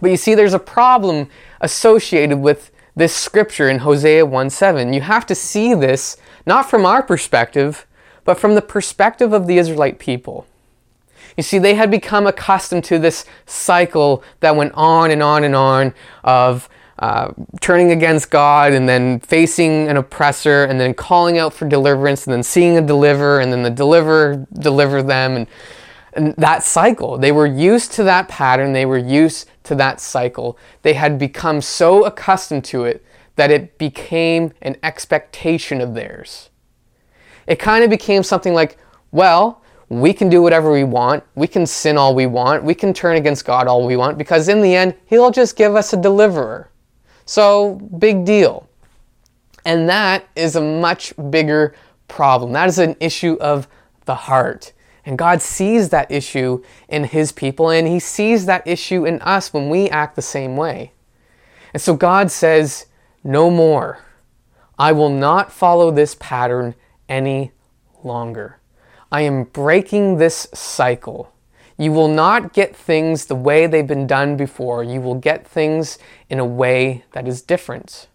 But 0.01 0.11
you 0.11 0.17
see, 0.17 0.35
there's 0.35 0.53
a 0.53 0.59
problem 0.59 1.29
associated 1.61 2.39
with 2.39 2.71
this 2.95 3.15
scripture 3.15 3.69
in 3.69 3.79
Hosea 3.79 4.25
1 4.25 4.49
7. 4.49 4.93
You 4.93 5.01
have 5.01 5.25
to 5.27 5.35
see 5.35 5.73
this 5.73 6.17
not 6.45 6.69
from 6.69 6.85
our 6.85 7.03
perspective, 7.03 7.85
but 8.29 8.37
from 8.37 8.53
the 8.53 8.61
perspective 8.61 9.33
of 9.33 9.47
the 9.47 9.57
Israelite 9.57 9.97
people. 9.97 10.45
You 11.35 11.41
see, 11.41 11.57
they 11.57 11.73
had 11.73 11.89
become 11.89 12.27
accustomed 12.27 12.83
to 12.83 12.99
this 12.99 13.25
cycle 13.47 14.23
that 14.41 14.55
went 14.55 14.71
on 14.75 15.09
and 15.09 15.23
on 15.23 15.43
and 15.43 15.55
on 15.55 15.95
of 16.23 16.69
uh, 16.99 17.31
turning 17.59 17.91
against 17.91 18.29
God 18.29 18.71
and 18.71 18.87
then 18.87 19.19
facing 19.21 19.87
an 19.87 19.97
oppressor 19.97 20.65
and 20.65 20.79
then 20.79 20.93
calling 20.93 21.39
out 21.39 21.55
for 21.55 21.67
deliverance 21.67 22.27
and 22.27 22.33
then 22.35 22.43
seeing 22.43 22.77
a 22.77 22.81
deliverer 22.81 23.39
and 23.39 23.51
then 23.51 23.63
the 23.63 23.71
deliverer 23.71 24.45
deliver 24.53 25.01
them 25.01 25.35
and, 25.35 25.47
and 26.13 26.35
that 26.35 26.61
cycle. 26.61 27.17
They 27.17 27.31
were 27.31 27.47
used 27.47 27.93
to 27.93 28.03
that 28.03 28.27
pattern. 28.27 28.73
They 28.73 28.85
were 28.85 28.99
used 28.99 29.49
to 29.63 29.73
that 29.73 29.99
cycle. 29.99 30.55
They 30.83 30.93
had 30.93 31.17
become 31.17 31.61
so 31.61 32.05
accustomed 32.05 32.65
to 32.65 32.85
it 32.85 33.03
that 33.37 33.49
it 33.49 33.79
became 33.79 34.53
an 34.61 34.77
expectation 34.83 35.81
of 35.81 35.95
theirs. 35.95 36.49
It 37.49 37.57
kind 37.57 37.83
of 37.83 37.89
became 37.89 38.21
something 38.21 38.53
like, 38.53 38.77
well, 39.11 39.63
we 39.89 40.13
can 40.13 40.29
do 40.29 40.41
whatever 40.41 40.71
we 40.71 40.83
want. 40.83 41.23
We 41.33 41.47
can 41.47 41.65
sin 41.65 41.97
all 41.97 42.13
we 42.13 42.27
want. 42.27 42.63
We 42.63 42.75
can 42.75 42.93
turn 42.93 43.17
against 43.17 43.43
God 43.43 43.67
all 43.67 43.85
we 43.87 43.97
want 43.97 44.19
because 44.19 44.47
in 44.47 44.61
the 44.61 44.75
end, 44.75 44.93
He'll 45.07 45.31
just 45.31 45.55
give 45.55 45.75
us 45.75 45.91
a 45.91 45.97
deliverer. 45.97 46.69
So, 47.25 47.75
big 47.97 48.23
deal. 48.23 48.69
And 49.65 49.89
that 49.89 50.27
is 50.35 50.55
a 50.55 50.61
much 50.61 51.13
bigger 51.31 51.75
problem. 52.07 52.53
That 52.53 52.69
is 52.69 52.77
an 52.77 52.95
issue 52.99 53.35
of 53.41 53.67
the 54.05 54.15
heart. 54.15 54.71
And 55.05 55.17
God 55.17 55.41
sees 55.41 55.89
that 55.89 56.11
issue 56.11 56.63
in 56.87 57.05
His 57.05 57.31
people, 57.31 57.71
and 57.71 57.87
He 57.87 57.99
sees 57.99 58.45
that 58.45 58.67
issue 58.67 59.05
in 59.05 59.19
us 59.23 59.51
when 59.53 59.69
we 59.69 59.89
act 59.89 60.15
the 60.15 60.21
same 60.21 60.55
way. 60.55 60.91
And 61.73 61.81
so 61.81 61.95
God 61.95 62.29
says, 62.29 62.85
No 63.23 63.49
more. 63.49 63.99
I 64.77 64.91
will 64.91 65.09
not 65.09 65.51
follow 65.51 65.89
this 65.89 66.15
pattern 66.19 66.75
any 67.09 67.51
longer. 68.03 68.59
I 69.11 69.21
am 69.21 69.45
breaking 69.45 70.17
this 70.17 70.47
cycle. 70.53 71.33
You 71.77 71.91
will 71.91 72.07
not 72.07 72.53
get 72.53 72.75
things 72.75 73.25
the 73.25 73.35
way 73.35 73.65
they've 73.65 73.87
been 73.87 74.07
done 74.07 74.37
before. 74.37 74.83
You 74.83 75.01
will 75.01 75.15
get 75.15 75.47
things 75.47 75.97
in 76.29 76.39
a 76.39 76.45
way 76.45 77.03
that 77.13 77.27
is 77.27 77.41
different, 77.41 78.07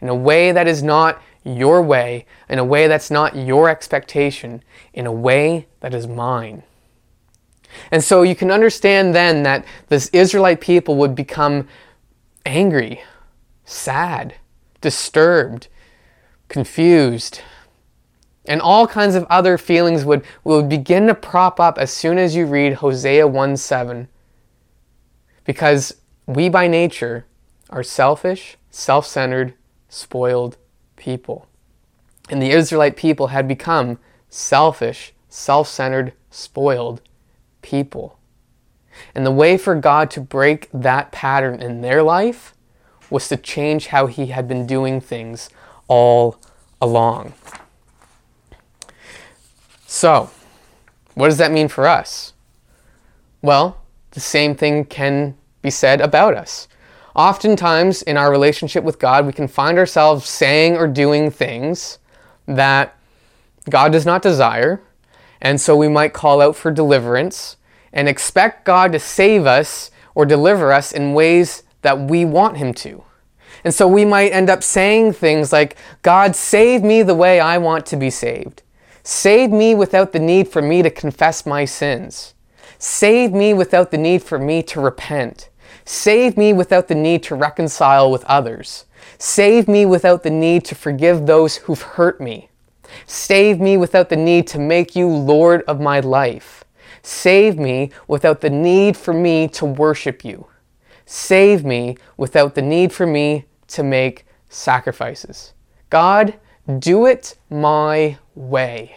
in 0.00 0.08
a 0.08 0.14
way 0.14 0.52
that 0.52 0.68
is 0.68 0.82
not 0.82 1.22
your 1.44 1.80
way, 1.80 2.26
in 2.48 2.58
a 2.58 2.64
way 2.64 2.88
that's 2.88 3.10
not 3.10 3.36
your 3.36 3.68
expectation, 3.68 4.62
in 4.92 5.06
a 5.06 5.12
way 5.12 5.68
that 5.80 5.94
is 5.94 6.06
mine. 6.06 6.64
And 7.90 8.02
so 8.02 8.22
you 8.22 8.34
can 8.34 8.50
understand 8.50 9.14
then 9.14 9.42
that 9.44 9.64
this 9.88 10.08
Israelite 10.08 10.60
people 10.60 10.96
would 10.96 11.14
become 11.14 11.68
angry, 12.44 13.00
sad, 13.64 14.34
disturbed, 14.80 15.68
confused, 16.48 17.40
and 18.48 18.60
all 18.60 18.86
kinds 18.86 19.14
of 19.14 19.26
other 19.28 19.58
feelings 19.58 20.04
would, 20.04 20.24
would 20.44 20.68
begin 20.68 21.06
to 21.06 21.14
prop 21.14 21.58
up 21.60 21.78
as 21.78 21.90
soon 21.90 22.18
as 22.18 22.34
you 22.34 22.46
read 22.46 22.74
Hosea 22.74 23.26
1 23.26 23.56
7. 23.56 24.08
Because 25.44 25.94
we 26.26 26.48
by 26.48 26.66
nature 26.66 27.26
are 27.70 27.82
selfish, 27.82 28.56
self 28.70 29.06
centered, 29.06 29.54
spoiled 29.88 30.56
people. 30.96 31.48
And 32.28 32.42
the 32.42 32.50
Israelite 32.50 32.96
people 32.96 33.28
had 33.28 33.46
become 33.46 33.98
selfish, 34.28 35.12
self 35.28 35.68
centered, 35.68 36.12
spoiled 36.30 37.00
people. 37.62 38.18
And 39.14 39.26
the 39.26 39.30
way 39.30 39.58
for 39.58 39.74
God 39.74 40.10
to 40.12 40.20
break 40.20 40.68
that 40.72 41.12
pattern 41.12 41.60
in 41.60 41.82
their 41.82 42.02
life 42.02 42.54
was 43.10 43.28
to 43.28 43.36
change 43.36 43.88
how 43.88 44.06
He 44.06 44.26
had 44.26 44.48
been 44.48 44.66
doing 44.66 45.00
things 45.00 45.50
all 45.88 46.40
along. 46.80 47.34
So, 49.96 50.28
what 51.14 51.28
does 51.28 51.38
that 51.38 51.50
mean 51.50 51.68
for 51.68 51.86
us? 51.86 52.34
Well, 53.40 53.80
the 54.10 54.20
same 54.20 54.54
thing 54.54 54.84
can 54.84 55.38
be 55.62 55.70
said 55.70 56.02
about 56.02 56.34
us. 56.34 56.68
Oftentimes, 57.14 58.02
in 58.02 58.18
our 58.18 58.30
relationship 58.30 58.84
with 58.84 58.98
God, 58.98 59.24
we 59.24 59.32
can 59.32 59.48
find 59.48 59.78
ourselves 59.78 60.28
saying 60.28 60.76
or 60.76 60.86
doing 60.86 61.30
things 61.30 61.98
that 62.44 62.94
God 63.70 63.90
does 63.90 64.04
not 64.04 64.20
desire, 64.20 64.82
and 65.40 65.58
so 65.58 65.74
we 65.74 65.88
might 65.88 66.12
call 66.12 66.42
out 66.42 66.56
for 66.56 66.70
deliverance 66.70 67.56
and 67.90 68.06
expect 68.06 68.66
God 68.66 68.92
to 68.92 68.98
save 68.98 69.46
us 69.46 69.90
or 70.14 70.26
deliver 70.26 70.72
us 70.72 70.92
in 70.92 71.14
ways 71.14 71.62
that 71.80 71.98
we 71.98 72.26
want 72.26 72.58
Him 72.58 72.74
to. 72.74 73.02
And 73.64 73.72
so 73.72 73.88
we 73.88 74.04
might 74.04 74.32
end 74.32 74.50
up 74.50 74.62
saying 74.62 75.14
things 75.14 75.54
like, 75.54 75.74
God, 76.02 76.36
save 76.36 76.82
me 76.82 77.02
the 77.02 77.14
way 77.14 77.40
I 77.40 77.56
want 77.56 77.86
to 77.86 77.96
be 77.96 78.10
saved. 78.10 78.62
Save 79.08 79.52
me 79.52 79.72
without 79.72 80.10
the 80.10 80.18
need 80.18 80.48
for 80.48 80.60
me 80.60 80.82
to 80.82 80.90
confess 80.90 81.46
my 81.46 81.64
sins. 81.64 82.34
Save 82.76 83.32
me 83.32 83.54
without 83.54 83.92
the 83.92 83.98
need 83.98 84.20
for 84.20 84.36
me 84.36 84.64
to 84.64 84.80
repent. 84.80 85.48
Save 85.84 86.36
me 86.36 86.52
without 86.52 86.88
the 86.88 86.96
need 86.96 87.22
to 87.22 87.36
reconcile 87.36 88.10
with 88.10 88.24
others. 88.24 88.86
Save 89.16 89.68
me 89.68 89.86
without 89.86 90.24
the 90.24 90.30
need 90.30 90.64
to 90.64 90.74
forgive 90.74 91.24
those 91.24 91.54
who've 91.54 91.80
hurt 91.80 92.20
me. 92.20 92.48
Save 93.06 93.60
me 93.60 93.76
without 93.76 94.08
the 94.08 94.16
need 94.16 94.48
to 94.48 94.58
make 94.58 94.96
you 94.96 95.06
Lord 95.06 95.62
of 95.68 95.80
my 95.80 96.00
life. 96.00 96.64
Save 97.00 97.60
me 97.60 97.92
without 98.08 98.40
the 98.40 98.50
need 98.50 98.96
for 98.96 99.14
me 99.14 99.46
to 99.50 99.66
worship 99.66 100.24
you. 100.24 100.48
Save 101.04 101.64
me 101.64 101.96
without 102.16 102.56
the 102.56 102.62
need 102.62 102.92
for 102.92 103.06
me 103.06 103.44
to 103.68 103.84
make 103.84 104.26
sacrifices. 104.48 105.52
God, 105.90 106.34
do 106.78 107.06
it 107.06 107.36
my 107.48 108.18
way. 108.34 108.96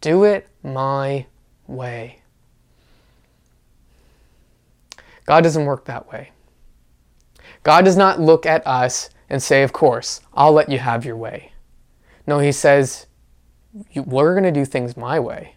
Do 0.00 0.24
it 0.24 0.48
my 0.62 1.26
way. 1.66 2.20
God 5.24 5.42
doesn't 5.42 5.64
work 5.64 5.84
that 5.86 6.08
way. 6.10 6.30
God 7.64 7.84
does 7.84 7.96
not 7.96 8.20
look 8.20 8.46
at 8.46 8.64
us 8.66 9.10
and 9.28 9.42
say, 9.42 9.64
Of 9.64 9.72
course, 9.72 10.20
I'll 10.32 10.52
let 10.52 10.68
you 10.68 10.78
have 10.78 11.04
your 11.04 11.16
way. 11.16 11.52
No, 12.26 12.38
He 12.38 12.52
says, 12.52 13.06
We're 13.94 14.34
going 14.34 14.44
to 14.44 14.52
do 14.52 14.64
things 14.64 14.96
my 14.96 15.18
way. 15.18 15.56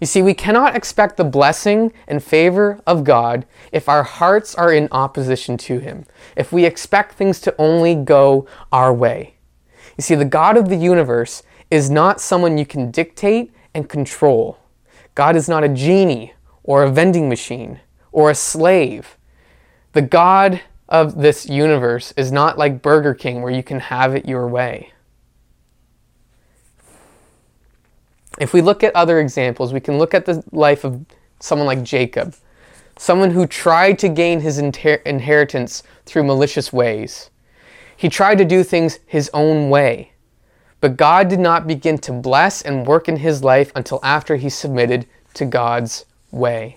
You 0.00 0.06
see, 0.06 0.22
we 0.22 0.34
cannot 0.34 0.74
expect 0.74 1.16
the 1.16 1.24
blessing 1.24 1.92
and 2.08 2.22
favor 2.22 2.80
of 2.86 3.04
God 3.04 3.46
if 3.70 3.88
our 3.88 4.02
hearts 4.02 4.54
are 4.54 4.72
in 4.72 4.88
opposition 4.90 5.56
to 5.58 5.78
Him, 5.78 6.06
if 6.36 6.52
we 6.52 6.64
expect 6.64 7.14
things 7.14 7.40
to 7.42 7.54
only 7.58 7.94
go 7.94 8.46
our 8.72 8.92
way. 8.92 9.33
You 9.96 10.02
see, 10.02 10.14
the 10.14 10.24
God 10.24 10.56
of 10.56 10.68
the 10.68 10.76
universe 10.76 11.42
is 11.70 11.90
not 11.90 12.20
someone 12.20 12.58
you 12.58 12.66
can 12.66 12.90
dictate 12.90 13.52
and 13.74 13.88
control. 13.88 14.58
God 15.14 15.36
is 15.36 15.48
not 15.48 15.64
a 15.64 15.68
genie 15.68 16.34
or 16.62 16.82
a 16.82 16.90
vending 16.90 17.28
machine 17.28 17.80
or 18.12 18.30
a 18.30 18.34
slave. 18.34 19.16
The 19.92 20.02
God 20.02 20.60
of 20.88 21.16
this 21.16 21.48
universe 21.48 22.12
is 22.16 22.32
not 22.32 22.58
like 22.58 22.82
Burger 22.82 23.14
King 23.14 23.42
where 23.42 23.52
you 23.52 23.62
can 23.62 23.80
have 23.80 24.14
it 24.14 24.26
your 24.26 24.46
way. 24.48 24.92
If 28.38 28.52
we 28.52 28.60
look 28.60 28.82
at 28.82 28.94
other 28.96 29.20
examples, 29.20 29.72
we 29.72 29.80
can 29.80 29.98
look 29.98 30.12
at 30.12 30.26
the 30.26 30.42
life 30.50 30.84
of 30.84 31.04
someone 31.38 31.66
like 31.66 31.84
Jacob, 31.84 32.34
someone 32.98 33.30
who 33.30 33.46
tried 33.46 33.98
to 34.00 34.08
gain 34.08 34.40
his 34.40 34.58
inter- 34.58 35.00
inheritance 35.06 35.84
through 36.04 36.24
malicious 36.24 36.72
ways. 36.72 37.30
He 38.04 38.10
tried 38.10 38.36
to 38.36 38.44
do 38.44 38.62
things 38.62 38.98
his 39.06 39.30
own 39.32 39.70
way. 39.70 40.12
But 40.82 40.98
God 40.98 41.28
did 41.28 41.40
not 41.40 41.66
begin 41.66 41.96
to 42.00 42.12
bless 42.12 42.60
and 42.60 42.86
work 42.86 43.08
in 43.08 43.16
his 43.16 43.42
life 43.42 43.72
until 43.74 43.98
after 44.02 44.36
he 44.36 44.50
submitted 44.50 45.06
to 45.32 45.46
God's 45.46 46.04
way. 46.30 46.76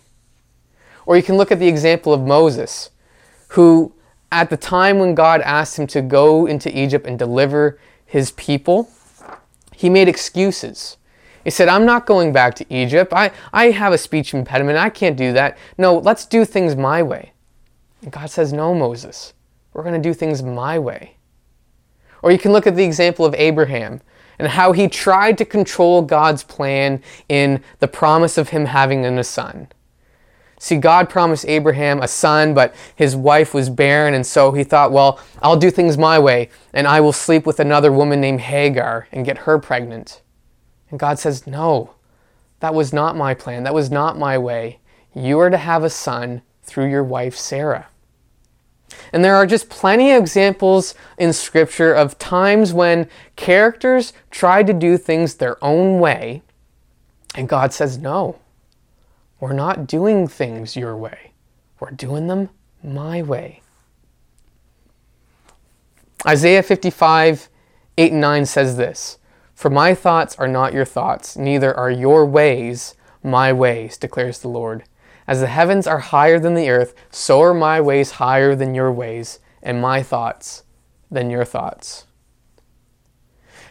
Or 1.05 1.17
you 1.17 1.23
can 1.23 1.35
look 1.35 1.51
at 1.51 1.59
the 1.59 1.67
example 1.67 2.13
of 2.13 2.21
Moses, 2.21 2.91
who, 3.49 3.91
at 4.31 4.49
the 4.49 4.55
time 4.55 4.99
when 4.99 5.15
God 5.15 5.41
asked 5.41 5.77
him 5.77 5.85
to 5.87 6.01
go 6.01 6.45
into 6.45 6.71
Egypt 6.73 7.05
and 7.05 7.19
deliver 7.19 7.77
his 8.05 8.31
people, 8.31 8.89
he 9.75 9.89
made 9.89 10.07
excuses. 10.07 10.95
He 11.43 11.49
said, 11.49 11.67
I'm 11.67 11.85
not 11.85 12.05
going 12.05 12.31
back 12.31 12.55
to 12.55 12.73
Egypt. 12.73 13.11
I, 13.13 13.31
I 13.51 13.71
have 13.71 13.91
a 13.91 13.97
speech 13.97 14.33
impediment. 14.33 14.77
I 14.77 14.89
can't 14.89 15.17
do 15.17 15.33
that. 15.33 15.57
No, 15.77 15.97
let's 15.97 16.25
do 16.25 16.45
things 16.45 16.77
my 16.77 17.03
way. 17.03 17.33
And 18.01 18.13
God 18.13 18.29
says, 18.29 18.53
No, 18.53 18.73
Moses. 18.73 19.33
We're 19.73 19.83
going 19.83 20.01
to 20.01 20.09
do 20.09 20.13
things 20.13 20.41
my 20.41 20.79
way. 20.79 21.16
Or 22.27 22.31
you 22.31 22.37
can 22.37 22.51
look 22.51 22.67
at 22.67 22.75
the 22.75 22.83
example 22.83 23.25
of 23.25 23.33
Abraham 23.35 24.01
and 24.37 24.49
how 24.49 24.73
he 24.73 24.89
tried 24.89 25.37
to 25.37 25.45
control 25.45 26.01
God's 26.01 26.43
plan 26.43 27.01
in 27.29 27.63
the 27.79 27.87
promise 27.87 28.37
of 28.37 28.49
him 28.49 28.65
having 28.65 29.05
a 29.05 29.23
son. 29.23 29.69
See, 30.59 30.75
God 30.75 31.09
promised 31.09 31.45
Abraham 31.47 32.01
a 32.01 32.07
son, 32.09 32.53
but 32.53 32.75
his 32.97 33.15
wife 33.15 33.53
was 33.53 33.69
barren, 33.69 34.13
and 34.13 34.27
so 34.27 34.51
he 34.51 34.65
thought, 34.65 34.91
well, 34.91 35.21
I'll 35.41 35.55
do 35.55 35.71
things 35.71 35.97
my 35.97 36.19
way, 36.19 36.49
and 36.73 36.85
I 36.85 36.99
will 36.99 37.13
sleep 37.13 37.45
with 37.45 37.61
another 37.61 37.93
woman 37.93 38.19
named 38.19 38.41
Hagar 38.41 39.07
and 39.13 39.23
get 39.23 39.37
her 39.37 39.57
pregnant. 39.57 40.21
And 40.89 40.99
God 40.99 41.19
says, 41.19 41.47
No, 41.47 41.91
that 42.59 42.73
was 42.73 42.91
not 42.91 43.15
my 43.15 43.35
plan. 43.35 43.63
That 43.63 43.73
was 43.73 43.89
not 43.89 44.19
my 44.19 44.37
way. 44.37 44.79
You 45.15 45.39
are 45.39 45.49
to 45.49 45.55
have 45.55 45.85
a 45.85 45.89
son 45.89 46.41
through 46.61 46.89
your 46.89 47.05
wife, 47.05 47.37
Sarah. 47.37 47.87
And 49.13 49.23
there 49.23 49.35
are 49.35 49.45
just 49.45 49.69
plenty 49.69 50.11
of 50.11 50.21
examples 50.21 50.95
in 51.17 51.33
Scripture 51.33 51.93
of 51.93 52.17
times 52.17 52.73
when 52.73 53.09
characters 53.35 54.13
tried 54.31 54.67
to 54.67 54.73
do 54.73 54.97
things 54.97 55.35
their 55.35 55.63
own 55.63 55.99
way, 55.99 56.41
and 57.35 57.49
God 57.49 57.73
says, 57.73 57.97
No, 57.97 58.39
we're 59.39 59.53
not 59.53 59.87
doing 59.87 60.27
things 60.27 60.75
your 60.75 60.95
way. 60.95 61.31
We're 61.79 61.91
doing 61.91 62.27
them 62.27 62.49
my 62.83 63.21
way. 63.21 63.61
Isaiah 66.25 66.63
55, 66.63 67.49
8 67.97 68.11
and 68.11 68.21
9 68.21 68.45
says 68.45 68.77
this 68.77 69.19
for 69.57 69.71
my 69.71 69.95
thoughts 69.95 70.35
are 70.35 70.47
not 70.47 70.71
your 70.71 70.85
thoughts, 70.85 71.35
neither 71.35 71.75
are 71.75 71.89
your 71.89 72.27
ways 72.27 72.93
my 73.23 73.51
ways, 73.51 73.97
declares 73.97 74.37
the 74.37 74.47
Lord. 74.47 74.83
As 75.27 75.41
the 75.41 75.47
heavens 75.47 75.85
are 75.87 75.99
higher 75.99 76.39
than 76.39 76.53
the 76.53 76.69
earth, 76.69 76.93
so 77.11 77.41
are 77.41 77.53
my 77.53 77.81
ways 77.81 78.11
higher 78.11 78.55
than 78.55 78.73
your 78.73 78.91
ways, 78.91 79.39
and 79.61 79.81
my 79.81 80.01
thoughts 80.01 80.63
than 81.11 81.29
your 81.29 81.45
thoughts. 81.45 82.05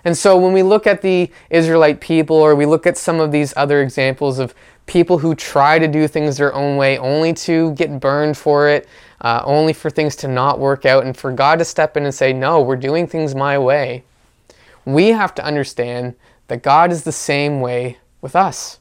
And 0.04 0.16
so 0.16 0.36
when 0.36 0.52
we 0.52 0.62
look 0.62 0.86
at 0.86 1.02
the 1.02 1.30
Israelite 1.50 2.00
people, 2.00 2.36
or 2.36 2.54
we 2.54 2.66
look 2.66 2.86
at 2.86 2.96
some 2.96 3.18
of 3.18 3.32
these 3.32 3.52
other 3.56 3.82
examples 3.82 4.38
of 4.38 4.54
people 4.86 5.18
who 5.18 5.34
try 5.34 5.78
to 5.78 5.88
do 5.88 6.06
things 6.06 6.36
their 6.36 6.54
own 6.54 6.76
way 6.76 6.96
only 6.98 7.32
to 7.32 7.72
get 7.72 7.98
burned 7.98 8.36
for 8.36 8.68
it, 8.68 8.86
uh, 9.22 9.42
only 9.44 9.72
for 9.72 9.90
things 9.90 10.14
to 10.16 10.28
not 10.28 10.60
work 10.60 10.86
out, 10.86 11.04
and 11.04 11.16
for 11.16 11.32
God 11.32 11.58
to 11.58 11.64
step 11.64 11.96
in 11.96 12.04
and 12.04 12.14
say, 12.14 12.32
No, 12.32 12.60
we're 12.60 12.76
doing 12.76 13.06
things 13.06 13.34
my 13.34 13.58
way 13.58 14.04
we 14.86 15.08
have 15.08 15.34
to 15.34 15.44
understand 15.44 16.14
that 16.46 16.62
God 16.62 16.90
is 16.90 17.02
the 17.02 17.12
same 17.12 17.60
way 17.60 17.98
with 18.22 18.34
us. 18.34 18.78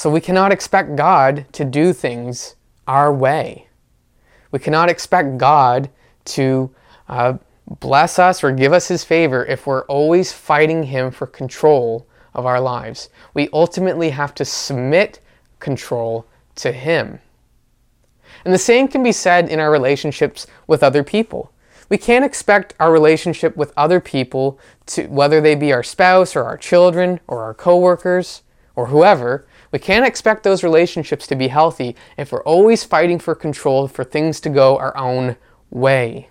So 0.00 0.08
we 0.08 0.22
cannot 0.22 0.50
expect 0.50 0.96
God 0.96 1.44
to 1.52 1.62
do 1.62 1.92
things 1.92 2.56
our 2.88 3.12
way. 3.12 3.68
We 4.50 4.58
cannot 4.58 4.88
expect 4.88 5.36
God 5.36 5.90
to 6.24 6.74
uh, 7.06 7.34
bless 7.80 8.18
us 8.18 8.42
or 8.42 8.50
give 8.50 8.72
us 8.72 8.88
his 8.88 9.04
favor 9.04 9.44
if 9.44 9.66
we're 9.66 9.84
always 9.88 10.32
fighting 10.32 10.84
him 10.84 11.10
for 11.10 11.26
control 11.26 12.06
of 12.32 12.46
our 12.46 12.62
lives. 12.62 13.10
We 13.34 13.50
ultimately 13.52 14.08
have 14.08 14.34
to 14.36 14.44
submit 14.46 15.20
control 15.58 16.24
to 16.54 16.72
him. 16.72 17.18
And 18.46 18.54
the 18.54 18.58
same 18.58 18.88
can 18.88 19.02
be 19.02 19.12
said 19.12 19.50
in 19.50 19.60
our 19.60 19.70
relationships 19.70 20.46
with 20.66 20.82
other 20.82 21.04
people. 21.04 21.52
We 21.90 21.98
can't 21.98 22.24
expect 22.24 22.72
our 22.80 22.90
relationship 22.90 23.54
with 23.54 23.74
other 23.76 24.00
people 24.00 24.58
to 24.86 25.08
whether 25.08 25.42
they 25.42 25.56
be 25.56 25.74
our 25.74 25.82
spouse 25.82 26.34
or 26.34 26.44
our 26.44 26.56
children 26.56 27.20
or 27.26 27.42
our 27.42 27.52
coworkers 27.52 28.40
or 28.74 28.86
whoever, 28.86 29.44
we 29.72 29.78
can't 29.78 30.06
expect 30.06 30.42
those 30.42 30.64
relationships 30.64 31.26
to 31.28 31.36
be 31.36 31.48
healthy 31.48 31.96
if 32.16 32.32
we're 32.32 32.42
always 32.42 32.84
fighting 32.84 33.18
for 33.18 33.34
control 33.34 33.86
for 33.88 34.04
things 34.04 34.40
to 34.40 34.48
go 34.48 34.76
our 34.78 34.96
own 34.96 35.36
way. 35.70 36.28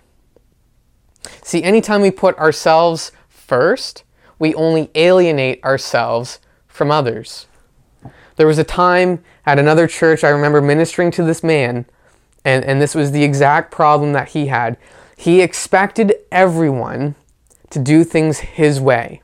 See, 1.42 1.62
anytime 1.62 2.02
we 2.02 2.10
put 2.10 2.36
ourselves 2.38 3.12
first, 3.28 4.04
we 4.38 4.54
only 4.54 4.90
alienate 4.94 5.62
ourselves 5.64 6.40
from 6.66 6.90
others. 6.90 7.46
There 8.36 8.46
was 8.46 8.58
a 8.58 8.64
time 8.64 9.22
at 9.44 9.58
another 9.58 9.86
church 9.86 10.24
I 10.24 10.30
remember 10.30 10.62
ministering 10.62 11.10
to 11.12 11.22
this 11.22 11.42
man, 11.42 11.84
and, 12.44 12.64
and 12.64 12.80
this 12.80 12.94
was 12.94 13.12
the 13.12 13.22
exact 13.22 13.70
problem 13.70 14.12
that 14.12 14.30
he 14.30 14.46
had. 14.46 14.78
He 15.16 15.42
expected 15.42 16.14
everyone 16.32 17.16
to 17.68 17.78
do 17.78 18.04
things 18.04 18.40
his 18.40 18.80
way. 18.80 19.20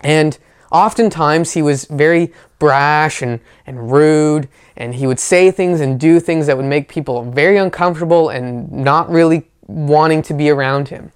And 0.00 0.38
oftentimes 0.74 1.52
he 1.52 1.62
was 1.62 1.84
very 1.84 2.32
brash 2.58 3.22
and, 3.22 3.38
and 3.64 3.92
rude, 3.92 4.48
and 4.76 4.96
he 4.96 5.06
would 5.06 5.20
say 5.20 5.50
things 5.50 5.80
and 5.80 6.00
do 6.00 6.18
things 6.18 6.48
that 6.48 6.56
would 6.56 6.66
make 6.66 6.88
people 6.88 7.22
very 7.30 7.56
uncomfortable 7.56 8.28
and 8.28 8.70
not 8.70 9.08
really 9.08 9.48
wanting 9.68 10.20
to 10.20 10.34
be 10.34 10.50
around 10.50 10.88
him. 10.88 11.12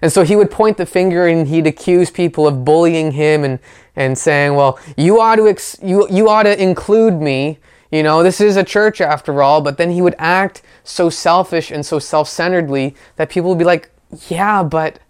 And 0.00 0.12
so 0.12 0.22
he 0.22 0.36
would 0.36 0.50
point 0.50 0.76
the 0.76 0.86
finger 0.86 1.26
and 1.26 1.48
he'd 1.48 1.66
accuse 1.66 2.10
people 2.10 2.46
of 2.46 2.64
bullying 2.64 3.12
him 3.12 3.42
and, 3.42 3.58
and 3.96 4.16
saying, 4.16 4.54
well, 4.54 4.78
you 4.96 5.20
ought, 5.20 5.36
to 5.36 5.48
ex- 5.48 5.78
you, 5.82 6.06
you 6.08 6.28
ought 6.28 6.44
to 6.44 6.62
include 6.62 7.14
me. 7.14 7.58
You 7.90 8.02
know, 8.02 8.22
this 8.22 8.40
is 8.40 8.56
a 8.56 8.64
church 8.64 9.00
after 9.00 9.42
all. 9.42 9.62
But 9.62 9.78
then 9.78 9.90
he 9.90 10.02
would 10.02 10.14
act 10.18 10.62
so 10.84 11.10
selfish 11.10 11.72
and 11.72 11.84
so 11.84 11.98
self 11.98 12.28
centeredly 12.28 12.94
that 13.16 13.30
people 13.30 13.48
would 13.48 13.58
be 13.58 13.64
like, 13.64 13.90
yeah, 14.28 14.62
but 14.62 15.00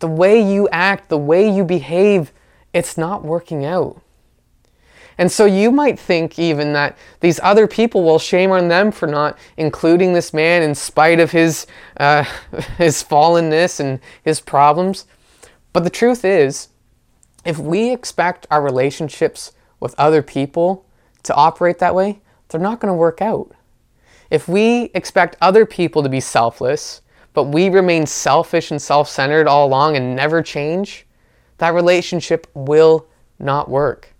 the 0.00 0.08
way 0.08 0.40
you 0.40 0.68
act, 0.70 1.08
the 1.08 1.18
way 1.18 1.48
you 1.48 1.64
behave, 1.64 2.32
it's 2.72 2.98
not 2.98 3.24
working 3.24 3.64
out. 3.64 4.00
And 5.18 5.32
so 5.32 5.46
you 5.46 5.72
might 5.72 5.98
think 5.98 6.38
even 6.38 6.72
that 6.74 6.96
these 7.20 7.40
other 7.42 7.66
people 7.66 8.04
will 8.04 8.20
shame 8.20 8.52
on 8.52 8.68
them 8.68 8.92
for 8.92 9.08
not 9.08 9.36
including 9.56 10.12
this 10.12 10.32
man 10.32 10.62
in 10.62 10.76
spite 10.76 11.18
of 11.18 11.32
his, 11.32 11.66
uh, 11.98 12.22
his 12.78 13.02
fallenness 13.02 13.80
and 13.80 13.98
his 14.22 14.40
problems. 14.40 15.06
But 15.72 15.82
the 15.82 15.90
truth 15.90 16.24
is, 16.24 16.68
if 17.44 17.58
we 17.58 17.92
expect 17.92 18.46
our 18.50 18.62
relationships 18.62 19.52
with 19.80 19.94
other 19.98 20.22
people 20.22 20.86
to 21.24 21.34
operate 21.34 21.78
that 21.80 21.94
way, 21.94 22.20
they're 22.48 22.60
not 22.60 22.80
going 22.80 22.92
to 22.92 22.96
work 22.96 23.20
out. 23.20 23.52
If 24.30 24.46
we 24.46 24.90
expect 24.94 25.36
other 25.40 25.66
people 25.66 26.02
to 26.02 26.08
be 26.08 26.20
selfless, 26.20 27.00
but 27.32 27.44
we 27.44 27.68
remain 27.68 28.06
selfish 28.06 28.70
and 28.70 28.80
self 28.80 29.08
centered 29.08 29.46
all 29.46 29.66
along 29.66 29.96
and 29.96 30.14
never 30.14 30.42
change, 30.42 31.06
that 31.58 31.74
relationship 31.74 32.46
will 32.54 33.06
not 33.38 33.68
work. 33.68 34.14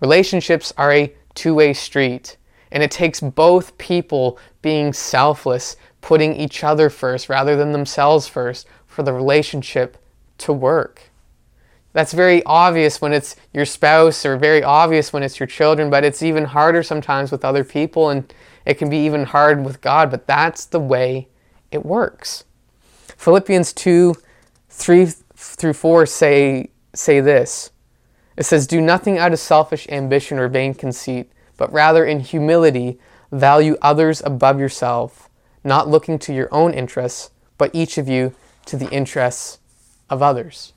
Relationships 0.00 0.72
are 0.76 0.92
a 0.92 1.14
two 1.34 1.54
way 1.54 1.72
street, 1.72 2.36
and 2.70 2.82
it 2.82 2.90
takes 2.90 3.20
both 3.20 3.78
people 3.78 4.38
being 4.60 4.92
selfless, 4.92 5.76
putting 6.00 6.34
each 6.34 6.64
other 6.64 6.90
first 6.90 7.28
rather 7.28 7.56
than 7.56 7.72
themselves 7.72 8.26
first 8.26 8.66
for 8.86 9.02
the 9.02 9.12
relationship 9.12 9.96
to 10.38 10.52
work. 10.52 11.10
That's 11.92 12.12
very 12.12 12.42
obvious 12.44 13.00
when 13.00 13.12
it's 13.12 13.36
your 13.52 13.66
spouse 13.66 14.24
or 14.24 14.36
very 14.36 14.62
obvious 14.62 15.12
when 15.12 15.22
it's 15.22 15.38
your 15.38 15.46
children, 15.46 15.90
but 15.90 16.04
it's 16.04 16.22
even 16.22 16.46
harder 16.46 16.82
sometimes 16.82 17.30
with 17.30 17.44
other 17.44 17.64
people 17.64 18.08
and 18.08 18.32
it 18.64 18.74
can 18.74 18.88
be 18.88 18.98
even 18.98 19.24
hard 19.24 19.64
with 19.64 19.80
God, 19.80 20.10
but 20.10 20.26
that's 20.26 20.64
the 20.64 20.80
way 20.80 21.28
it 21.70 21.84
works. 21.84 22.44
Philippians 23.16 23.72
2 23.72 24.14
3 24.70 25.12
through 25.42 25.74
4 25.74 26.06
say, 26.06 26.70
say 26.94 27.20
this 27.20 27.70
it 28.36 28.44
says, 28.44 28.66
Do 28.66 28.80
nothing 28.80 29.18
out 29.18 29.32
of 29.32 29.38
selfish 29.38 29.86
ambition 29.88 30.38
or 30.38 30.48
vain 30.48 30.74
conceit, 30.74 31.30
but 31.56 31.72
rather 31.72 32.04
in 32.04 32.20
humility 32.20 32.98
value 33.30 33.76
others 33.82 34.22
above 34.24 34.58
yourself, 34.58 35.28
not 35.64 35.88
looking 35.88 36.18
to 36.20 36.34
your 36.34 36.48
own 36.52 36.72
interests, 36.74 37.30
but 37.58 37.70
each 37.74 37.98
of 37.98 38.08
you 38.08 38.34
to 38.66 38.76
the 38.76 38.90
interests 38.90 39.58
of 40.08 40.22
others. 40.22 40.72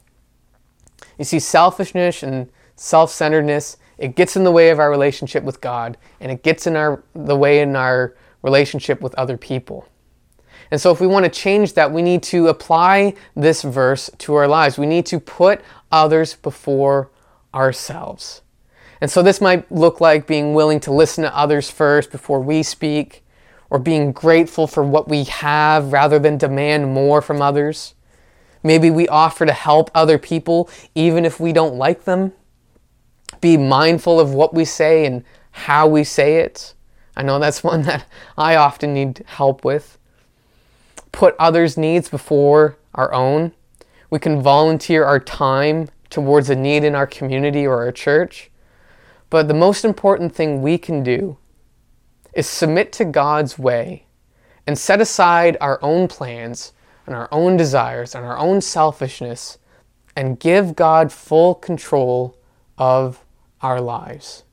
You 1.17 1.25
see, 1.25 1.39
selfishness 1.39 2.23
and 2.23 2.49
self 2.75 3.11
centeredness, 3.11 3.77
it 3.97 4.15
gets 4.15 4.35
in 4.35 4.43
the 4.43 4.51
way 4.51 4.69
of 4.69 4.79
our 4.79 4.89
relationship 4.89 5.43
with 5.43 5.61
God, 5.61 5.97
and 6.19 6.31
it 6.31 6.43
gets 6.43 6.67
in 6.67 6.75
our, 6.75 7.03
the 7.13 7.37
way 7.37 7.61
in 7.61 7.75
our 7.75 8.15
relationship 8.41 9.01
with 9.01 9.15
other 9.15 9.37
people. 9.37 9.87
And 10.71 10.81
so, 10.81 10.91
if 10.91 10.99
we 10.99 11.07
want 11.07 11.25
to 11.25 11.31
change 11.31 11.73
that, 11.73 11.91
we 11.91 12.01
need 12.01 12.23
to 12.23 12.47
apply 12.47 13.13
this 13.35 13.61
verse 13.61 14.09
to 14.19 14.35
our 14.35 14.47
lives. 14.47 14.77
We 14.77 14.87
need 14.87 15.05
to 15.07 15.19
put 15.19 15.61
others 15.91 16.35
before 16.35 17.09
ourselves. 17.53 18.41
And 19.01 19.11
so 19.11 19.21
this 19.21 19.41
might 19.41 19.71
look 19.71 20.01
like 20.01 20.27
being 20.27 20.53
willing 20.53 20.79
to 20.81 20.91
listen 20.91 21.23
to 21.23 21.37
others 21.37 21.69
first 21.69 22.11
before 22.11 22.41
we 22.41 22.63
speak, 22.63 23.23
or 23.69 23.79
being 23.79 24.11
grateful 24.11 24.67
for 24.67 24.83
what 24.83 25.07
we 25.07 25.23
have 25.25 25.91
rather 25.91 26.19
than 26.19 26.37
demand 26.37 26.93
more 26.93 27.21
from 27.21 27.41
others. 27.41 27.93
Maybe 28.63 28.89
we 28.89 29.07
offer 29.07 29.45
to 29.45 29.53
help 29.53 29.91
other 29.93 30.17
people 30.17 30.69
even 30.93 31.25
if 31.25 31.39
we 31.39 31.51
don't 31.51 31.75
like 31.75 32.05
them. 32.05 32.33
Be 33.41 33.57
mindful 33.57 34.19
of 34.19 34.33
what 34.33 34.53
we 34.53 34.65
say 34.65 35.05
and 35.05 35.23
how 35.51 35.87
we 35.87 36.03
say 36.03 36.37
it. 36.37 36.73
I 37.15 37.23
know 37.23 37.39
that's 37.39 37.63
one 37.63 37.83
that 37.83 38.05
I 38.37 38.55
often 38.55 38.93
need 38.93 39.23
help 39.27 39.65
with. 39.65 39.97
Put 41.15 41.37
others' 41.39 41.77
needs 41.77 42.09
before 42.09 42.77
our 42.93 43.13
own. 43.13 43.53
We 44.09 44.19
can 44.19 44.41
volunteer 44.41 45.05
our 45.05 45.17
time 45.17 45.87
towards 46.09 46.49
a 46.49 46.57
need 46.57 46.83
in 46.83 46.93
our 46.93 47.07
community 47.07 47.65
or 47.65 47.85
our 47.85 47.93
church. 47.93 48.51
But 49.29 49.47
the 49.47 49.53
most 49.53 49.85
important 49.85 50.35
thing 50.35 50.61
we 50.61 50.77
can 50.77 51.03
do 51.03 51.37
is 52.33 52.47
submit 52.47 52.91
to 52.93 53.05
God's 53.05 53.57
way 53.57 54.07
and 54.67 54.77
set 54.77 54.99
aside 54.99 55.55
our 55.61 55.79
own 55.81 56.09
plans 56.09 56.73
and 57.05 57.15
our 57.15 57.29
own 57.31 57.55
desires 57.55 58.13
and 58.13 58.25
our 58.25 58.37
own 58.37 58.59
selfishness 58.59 59.57
and 60.17 60.37
give 60.37 60.75
God 60.75 61.13
full 61.13 61.55
control 61.55 62.37
of 62.77 63.23
our 63.61 63.79
lives. 63.79 64.43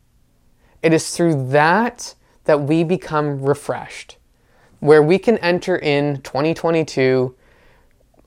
It 0.81 0.93
is 0.93 1.11
through 1.11 1.49
that 1.49 2.15
that 2.45 2.61
we 2.61 2.85
become 2.85 3.43
refreshed, 3.43 4.17
where 4.83 5.01
we 5.01 5.17
can 5.17 5.39
enter 5.39 5.77
in 5.77 6.21
2022 6.23 7.33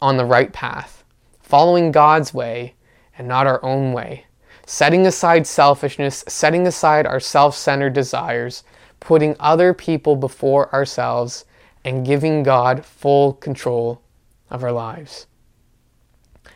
on 0.02 0.16
the 0.16 0.24
right 0.24 0.54
path, 0.54 1.04
following 1.42 1.92
God's 1.92 2.34
way 2.34 2.76
and 3.18 3.28
not 3.28 3.46
our 3.46 3.62
own 3.62 3.92
way. 3.92 4.26
Setting 4.66 5.06
aside 5.06 5.46
selfishness, 5.46 6.24
setting 6.30 6.66
aside 6.66 7.06
our 7.06 7.20
self 7.20 7.58
centered 7.58 7.92
desires, 7.92 8.64
putting 9.02 9.36
other 9.38 9.74
people 9.74 10.16
before 10.16 10.74
ourselves, 10.74 11.44
and 11.84 12.06
giving 12.06 12.42
God 12.42 12.86
full 12.86 13.34
control 13.34 14.02
of 14.50 14.64
our 14.64 14.72
lives. 14.72 15.28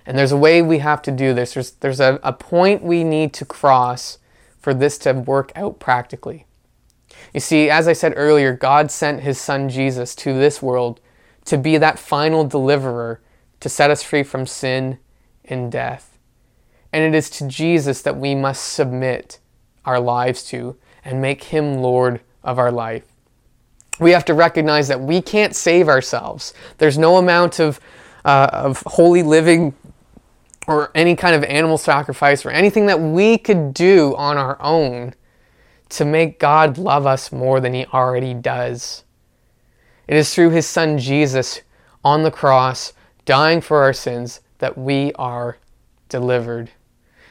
And 0.06 0.18
there's 0.18 0.32
a 0.32 0.38
way 0.38 0.62
we 0.62 0.80
have 0.80 1.02
to 1.02 1.12
do 1.12 1.34
this. 1.34 1.56
There's, 1.56 1.72
there's 1.72 2.00
a, 2.00 2.22
a 2.24 2.32
point 2.32 2.84
we 2.84 3.04
need 3.04 3.34
to 3.34 3.44
cross 3.44 4.18
for 4.60 4.74
this 4.74 4.98
to 5.00 5.12
work 5.12 5.52
out 5.58 5.78
practically. 5.78 6.46
You 7.34 7.40
see, 7.40 7.70
as 7.70 7.88
I 7.88 7.94
said 7.94 8.14
earlier, 8.16 8.54
God 8.54 8.92
sent 8.92 9.22
his 9.22 9.40
son 9.40 9.70
Jesus 9.70 10.16
to 10.16 10.34
this 10.34 10.62
world 10.62 11.00
to 11.46 11.58
be 11.58 11.78
that 11.78 12.00
final 12.00 12.44
deliverer 12.44 13.22
to 13.60 13.70
set 13.70 13.92
us 13.92 14.04
free 14.04 14.24
from 14.24 14.46
sin 14.46 15.00
and 15.46 15.72
death. 15.72 16.18
And 16.92 17.04
it 17.04 17.18
is 17.18 17.30
to 17.32 17.48
Jesus 17.48 18.02
that 18.02 18.18
we 18.18 18.36
must 18.36 18.74
submit 18.74 19.40
our 19.86 20.00
lives 20.00 20.44
to 20.46 20.78
and 21.06 21.22
make 21.22 21.46
him 21.46 21.76
Lord 21.76 22.22
of 22.44 22.58
our 22.58 22.72
life. 22.72 23.04
We 24.00 24.12
have 24.12 24.26
to 24.26 24.34
recognize 24.34 24.88
that 24.88 25.02
we 25.02 25.22
can't 25.22 25.56
save 25.56 25.90
ourselves. 25.90 26.54
There's 26.78 26.98
no 26.98 27.18
amount 27.18 27.60
of, 27.60 27.80
uh, 28.24 28.50
of 28.52 28.84
holy 28.86 29.24
living 29.24 29.74
or 30.68 30.92
any 30.96 31.16
kind 31.16 31.36
of 31.36 31.44
animal 31.44 31.78
sacrifice 31.78 32.46
or 32.46 32.52
anything 32.52 32.86
that 32.86 33.00
we 33.00 33.38
could 33.38 33.74
do 33.74 34.16
on 34.16 34.38
our 34.38 34.62
own 34.62 35.14
to 35.90 36.06
make 36.06 36.40
God 36.40 36.78
love 36.78 37.06
us 37.06 37.32
more 37.32 37.60
than 37.60 37.74
he 37.74 37.86
already 37.88 38.34
does. 38.34 39.04
It 40.08 40.16
is 40.16 40.34
through 40.34 40.52
his 40.52 40.66
son 40.66 40.98
Jesus 40.98 41.62
on 42.04 42.24
the 42.24 42.32
cross, 42.32 42.94
dying 43.26 43.62
for 43.62 43.82
our 43.84 43.94
sins, 43.94 44.42
that 44.60 44.78
we 44.78 45.12
are 45.14 45.58
delivered. 46.10 46.72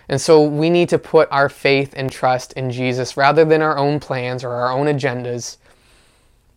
And 0.09 0.21
so 0.21 0.43
we 0.43 0.71
need 0.71 0.89
to 0.89 0.99
put 0.99 1.29
our 1.31 1.49
faith 1.49 1.93
and 1.97 2.11
trust 2.11 2.53
in 2.55 2.71
Jesus 2.71 3.17
rather 3.17 3.45
than 3.45 3.63
our 3.63 3.77
own 3.77 4.01
plans 4.01 4.43
or 4.43 4.53
our 4.53 4.73
own 4.73 4.87
agendas. 4.87 5.59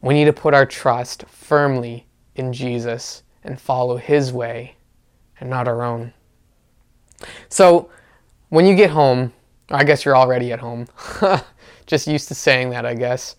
We 0.02 0.14
need 0.14 0.26
to 0.26 0.34
put 0.34 0.54
our 0.54 0.66
trust 0.66 1.26
firmly 1.28 2.06
in 2.36 2.54
Jesus 2.54 3.24
and 3.44 3.60
follow 3.60 3.98
his 3.98 4.32
way 4.32 4.76
and 5.40 5.50
not 5.50 5.68
our 5.68 5.84
own. 5.84 6.14
So 7.50 7.90
when 8.50 8.66
you 8.66 8.76
get 8.76 8.92
home, 8.92 9.34
I 9.72 9.84
guess 9.84 10.06
you're 10.06 10.18
already 10.18 10.52
at 10.52 10.60
home. 10.60 10.88
Just 11.86 12.08
used 12.08 12.28
to 12.28 12.36
saying 12.36 12.70
that, 12.72 12.86
I 12.86 12.94
guess. 12.94 13.36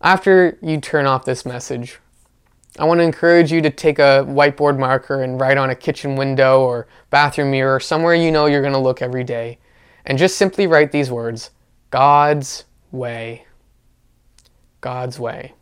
After 0.00 0.58
you 0.62 0.80
turn 0.80 1.06
off 1.06 1.24
this 1.24 1.46
message, 1.46 1.98
I 2.78 2.84
want 2.84 2.98
to 2.98 3.04
encourage 3.04 3.52
you 3.52 3.62
to 3.62 3.70
take 3.70 3.98
a 3.98 4.24
whiteboard 4.28 4.78
marker 4.78 5.22
and 5.22 5.40
write 5.40 5.58
on 5.58 5.70
a 5.70 5.74
kitchen 5.74 6.16
window 6.16 6.62
or 6.62 6.88
bathroom 7.10 7.50
mirror, 7.52 7.80
somewhere 7.80 8.14
you 8.14 8.30
know 8.30 8.46
you're 8.46 8.60
going 8.60 8.72
to 8.72 8.78
look 8.78 9.00
every 9.00 9.24
day, 9.24 9.58
and 10.04 10.18
just 10.18 10.36
simply 10.36 10.66
write 10.66 10.92
these 10.92 11.10
words 11.10 11.50
God's 11.90 12.64
way. 12.90 13.46
God's 14.80 15.18
way. 15.18 15.54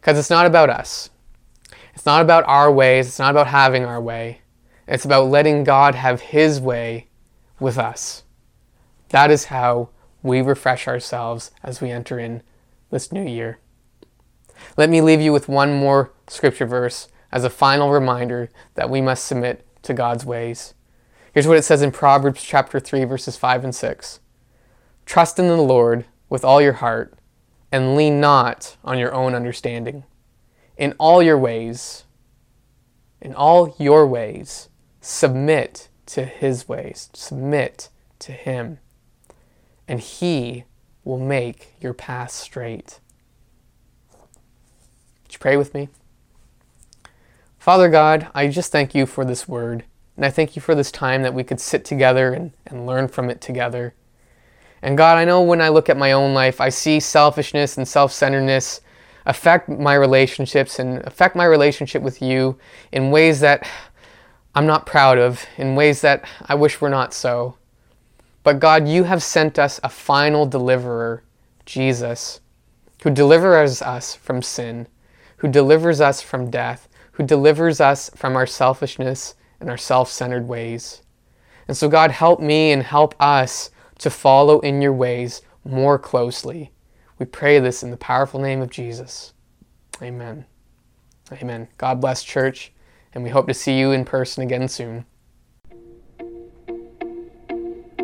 Because 0.00 0.18
it's 0.18 0.30
not 0.30 0.46
about 0.46 0.70
us. 0.70 1.10
It's 1.94 2.06
not 2.06 2.22
about 2.22 2.44
our 2.48 2.72
ways. 2.72 3.06
It's 3.06 3.18
not 3.18 3.30
about 3.30 3.46
having 3.46 3.84
our 3.84 4.00
way. 4.00 4.40
It's 4.88 5.04
about 5.04 5.28
letting 5.28 5.62
God 5.62 5.94
have 5.94 6.20
His 6.20 6.60
way 6.60 7.06
with 7.60 7.78
us. 7.78 8.23
That 9.10 9.30
is 9.30 9.46
how 9.46 9.90
we 10.22 10.40
refresh 10.40 10.88
ourselves 10.88 11.50
as 11.62 11.80
we 11.80 11.90
enter 11.90 12.18
in 12.18 12.42
this 12.90 13.12
new 13.12 13.26
year. 13.26 13.58
Let 14.76 14.90
me 14.90 15.00
leave 15.00 15.20
you 15.20 15.32
with 15.32 15.48
one 15.48 15.74
more 15.74 16.12
scripture 16.28 16.66
verse 16.66 17.08
as 17.30 17.44
a 17.44 17.50
final 17.50 17.90
reminder 17.90 18.48
that 18.74 18.90
we 18.90 19.00
must 19.00 19.24
submit 19.24 19.66
to 19.82 19.94
God's 19.94 20.24
ways. 20.24 20.74
Here's 21.32 21.48
what 21.48 21.58
it 21.58 21.64
says 21.64 21.82
in 21.82 21.90
Proverbs 21.90 22.42
chapter 22.42 22.80
3 22.80 23.04
verses 23.04 23.36
5 23.36 23.64
and 23.64 23.74
6. 23.74 24.20
Trust 25.04 25.38
in 25.38 25.48
the 25.48 25.56
Lord 25.56 26.06
with 26.28 26.44
all 26.44 26.62
your 26.62 26.74
heart 26.74 27.18
and 27.70 27.96
lean 27.96 28.20
not 28.20 28.76
on 28.84 28.98
your 28.98 29.12
own 29.12 29.34
understanding. 29.34 30.04
In 30.76 30.94
all 30.98 31.22
your 31.22 31.38
ways 31.38 32.04
in 33.24 33.34
all 33.34 33.74
your 33.78 34.06
ways, 34.06 34.68
submit 35.00 35.88
to 36.06 36.26
his 36.26 36.68
ways, 36.68 37.08
submit 37.14 37.88
to 38.18 38.32
him, 38.32 38.78
and 39.86 40.00
he 40.00 40.64
will 41.04 41.18
make 41.18 41.74
your 41.80 41.94
path 41.94 42.30
straight. 42.30 43.00
Would 44.12 45.32
you 45.32 45.38
pray 45.38 45.56
with 45.56 45.74
me? 45.74 45.88
Father 47.58 47.88
God, 47.88 48.28
I 48.34 48.48
just 48.48 48.72
thank 48.72 48.94
you 48.94 49.06
for 49.06 49.24
this 49.24 49.48
word, 49.48 49.84
and 50.16 50.24
I 50.24 50.30
thank 50.30 50.54
you 50.54 50.62
for 50.62 50.74
this 50.74 50.92
time 50.92 51.22
that 51.22 51.34
we 51.34 51.44
could 51.44 51.60
sit 51.60 51.84
together 51.84 52.32
and, 52.32 52.52
and 52.66 52.86
learn 52.86 53.08
from 53.08 53.30
it 53.30 53.40
together. 53.40 53.94
And 54.82 54.98
God, 54.98 55.16
I 55.16 55.24
know 55.24 55.40
when 55.40 55.62
I 55.62 55.70
look 55.70 55.88
at 55.88 55.96
my 55.96 56.12
own 56.12 56.34
life, 56.34 56.60
I 56.60 56.68
see 56.68 57.00
selfishness 57.00 57.78
and 57.78 57.88
self 57.88 58.12
centeredness 58.12 58.82
affect 59.24 59.68
my 59.70 59.94
relationships 59.94 60.78
and 60.78 60.98
affect 61.06 61.34
my 61.34 61.46
relationship 61.46 62.02
with 62.02 62.20
you 62.20 62.58
in 62.92 63.10
ways 63.10 63.40
that 63.40 63.66
I'm 64.54 64.66
not 64.66 64.84
proud 64.84 65.18
of, 65.18 65.44
in 65.56 65.74
ways 65.74 66.02
that 66.02 66.28
I 66.46 66.54
wish 66.54 66.80
were 66.80 66.90
not 66.90 67.14
so. 67.14 67.56
But 68.44 68.60
God, 68.60 68.86
you 68.86 69.04
have 69.04 69.22
sent 69.22 69.58
us 69.58 69.80
a 69.82 69.88
final 69.88 70.46
deliverer, 70.46 71.24
Jesus, 71.64 72.40
who 73.02 73.10
delivers 73.10 73.82
us 73.82 74.14
from 74.14 74.42
sin, 74.42 74.86
who 75.38 75.48
delivers 75.48 76.00
us 76.00 76.20
from 76.20 76.50
death, 76.50 76.88
who 77.12 77.24
delivers 77.24 77.80
us 77.80 78.10
from 78.14 78.36
our 78.36 78.46
selfishness 78.46 79.34
and 79.60 79.70
our 79.70 79.78
self 79.78 80.10
centered 80.10 80.46
ways. 80.46 81.02
And 81.66 81.76
so, 81.76 81.88
God, 81.88 82.10
help 82.10 82.38
me 82.38 82.70
and 82.70 82.82
help 82.82 83.14
us 83.18 83.70
to 83.98 84.10
follow 84.10 84.60
in 84.60 84.82
your 84.82 84.92
ways 84.92 85.40
more 85.64 85.98
closely. 85.98 86.70
We 87.18 87.24
pray 87.24 87.58
this 87.60 87.82
in 87.82 87.90
the 87.90 87.96
powerful 87.96 88.40
name 88.40 88.60
of 88.60 88.70
Jesus. 88.70 89.32
Amen. 90.02 90.44
Amen. 91.32 91.68
God 91.78 92.00
bless, 92.00 92.22
church, 92.22 92.72
and 93.14 93.24
we 93.24 93.30
hope 93.30 93.46
to 93.46 93.54
see 93.54 93.78
you 93.78 93.92
in 93.92 94.04
person 94.04 94.42
again 94.42 94.68
soon. 94.68 95.06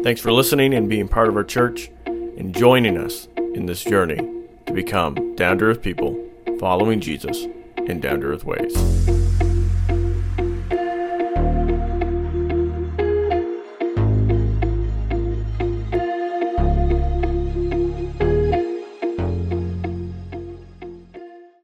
Thanks 0.03 0.23
for 0.23 0.33
listening 0.33 0.73
and 0.73 0.89
being 0.89 1.09
part 1.09 1.29
of 1.29 1.37
our 1.37 1.45
church 1.45 1.91
and 2.07 2.55
joining 2.55 2.97
us 2.97 3.29
in 3.37 3.67
this 3.67 3.85
journey 3.85 4.17
to 4.65 4.73
become 4.73 5.35
down 5.37 5.59
to 5.59 5.67
earth 5.67 5.83
people 5.83 6.19
following 6.59 7.03
Jesus 7.03 7.47
in 7.77 8.01
down 8.01 8.23
to 8.23 8.29
earth 8.29 8.45
ways. 8.45 9.19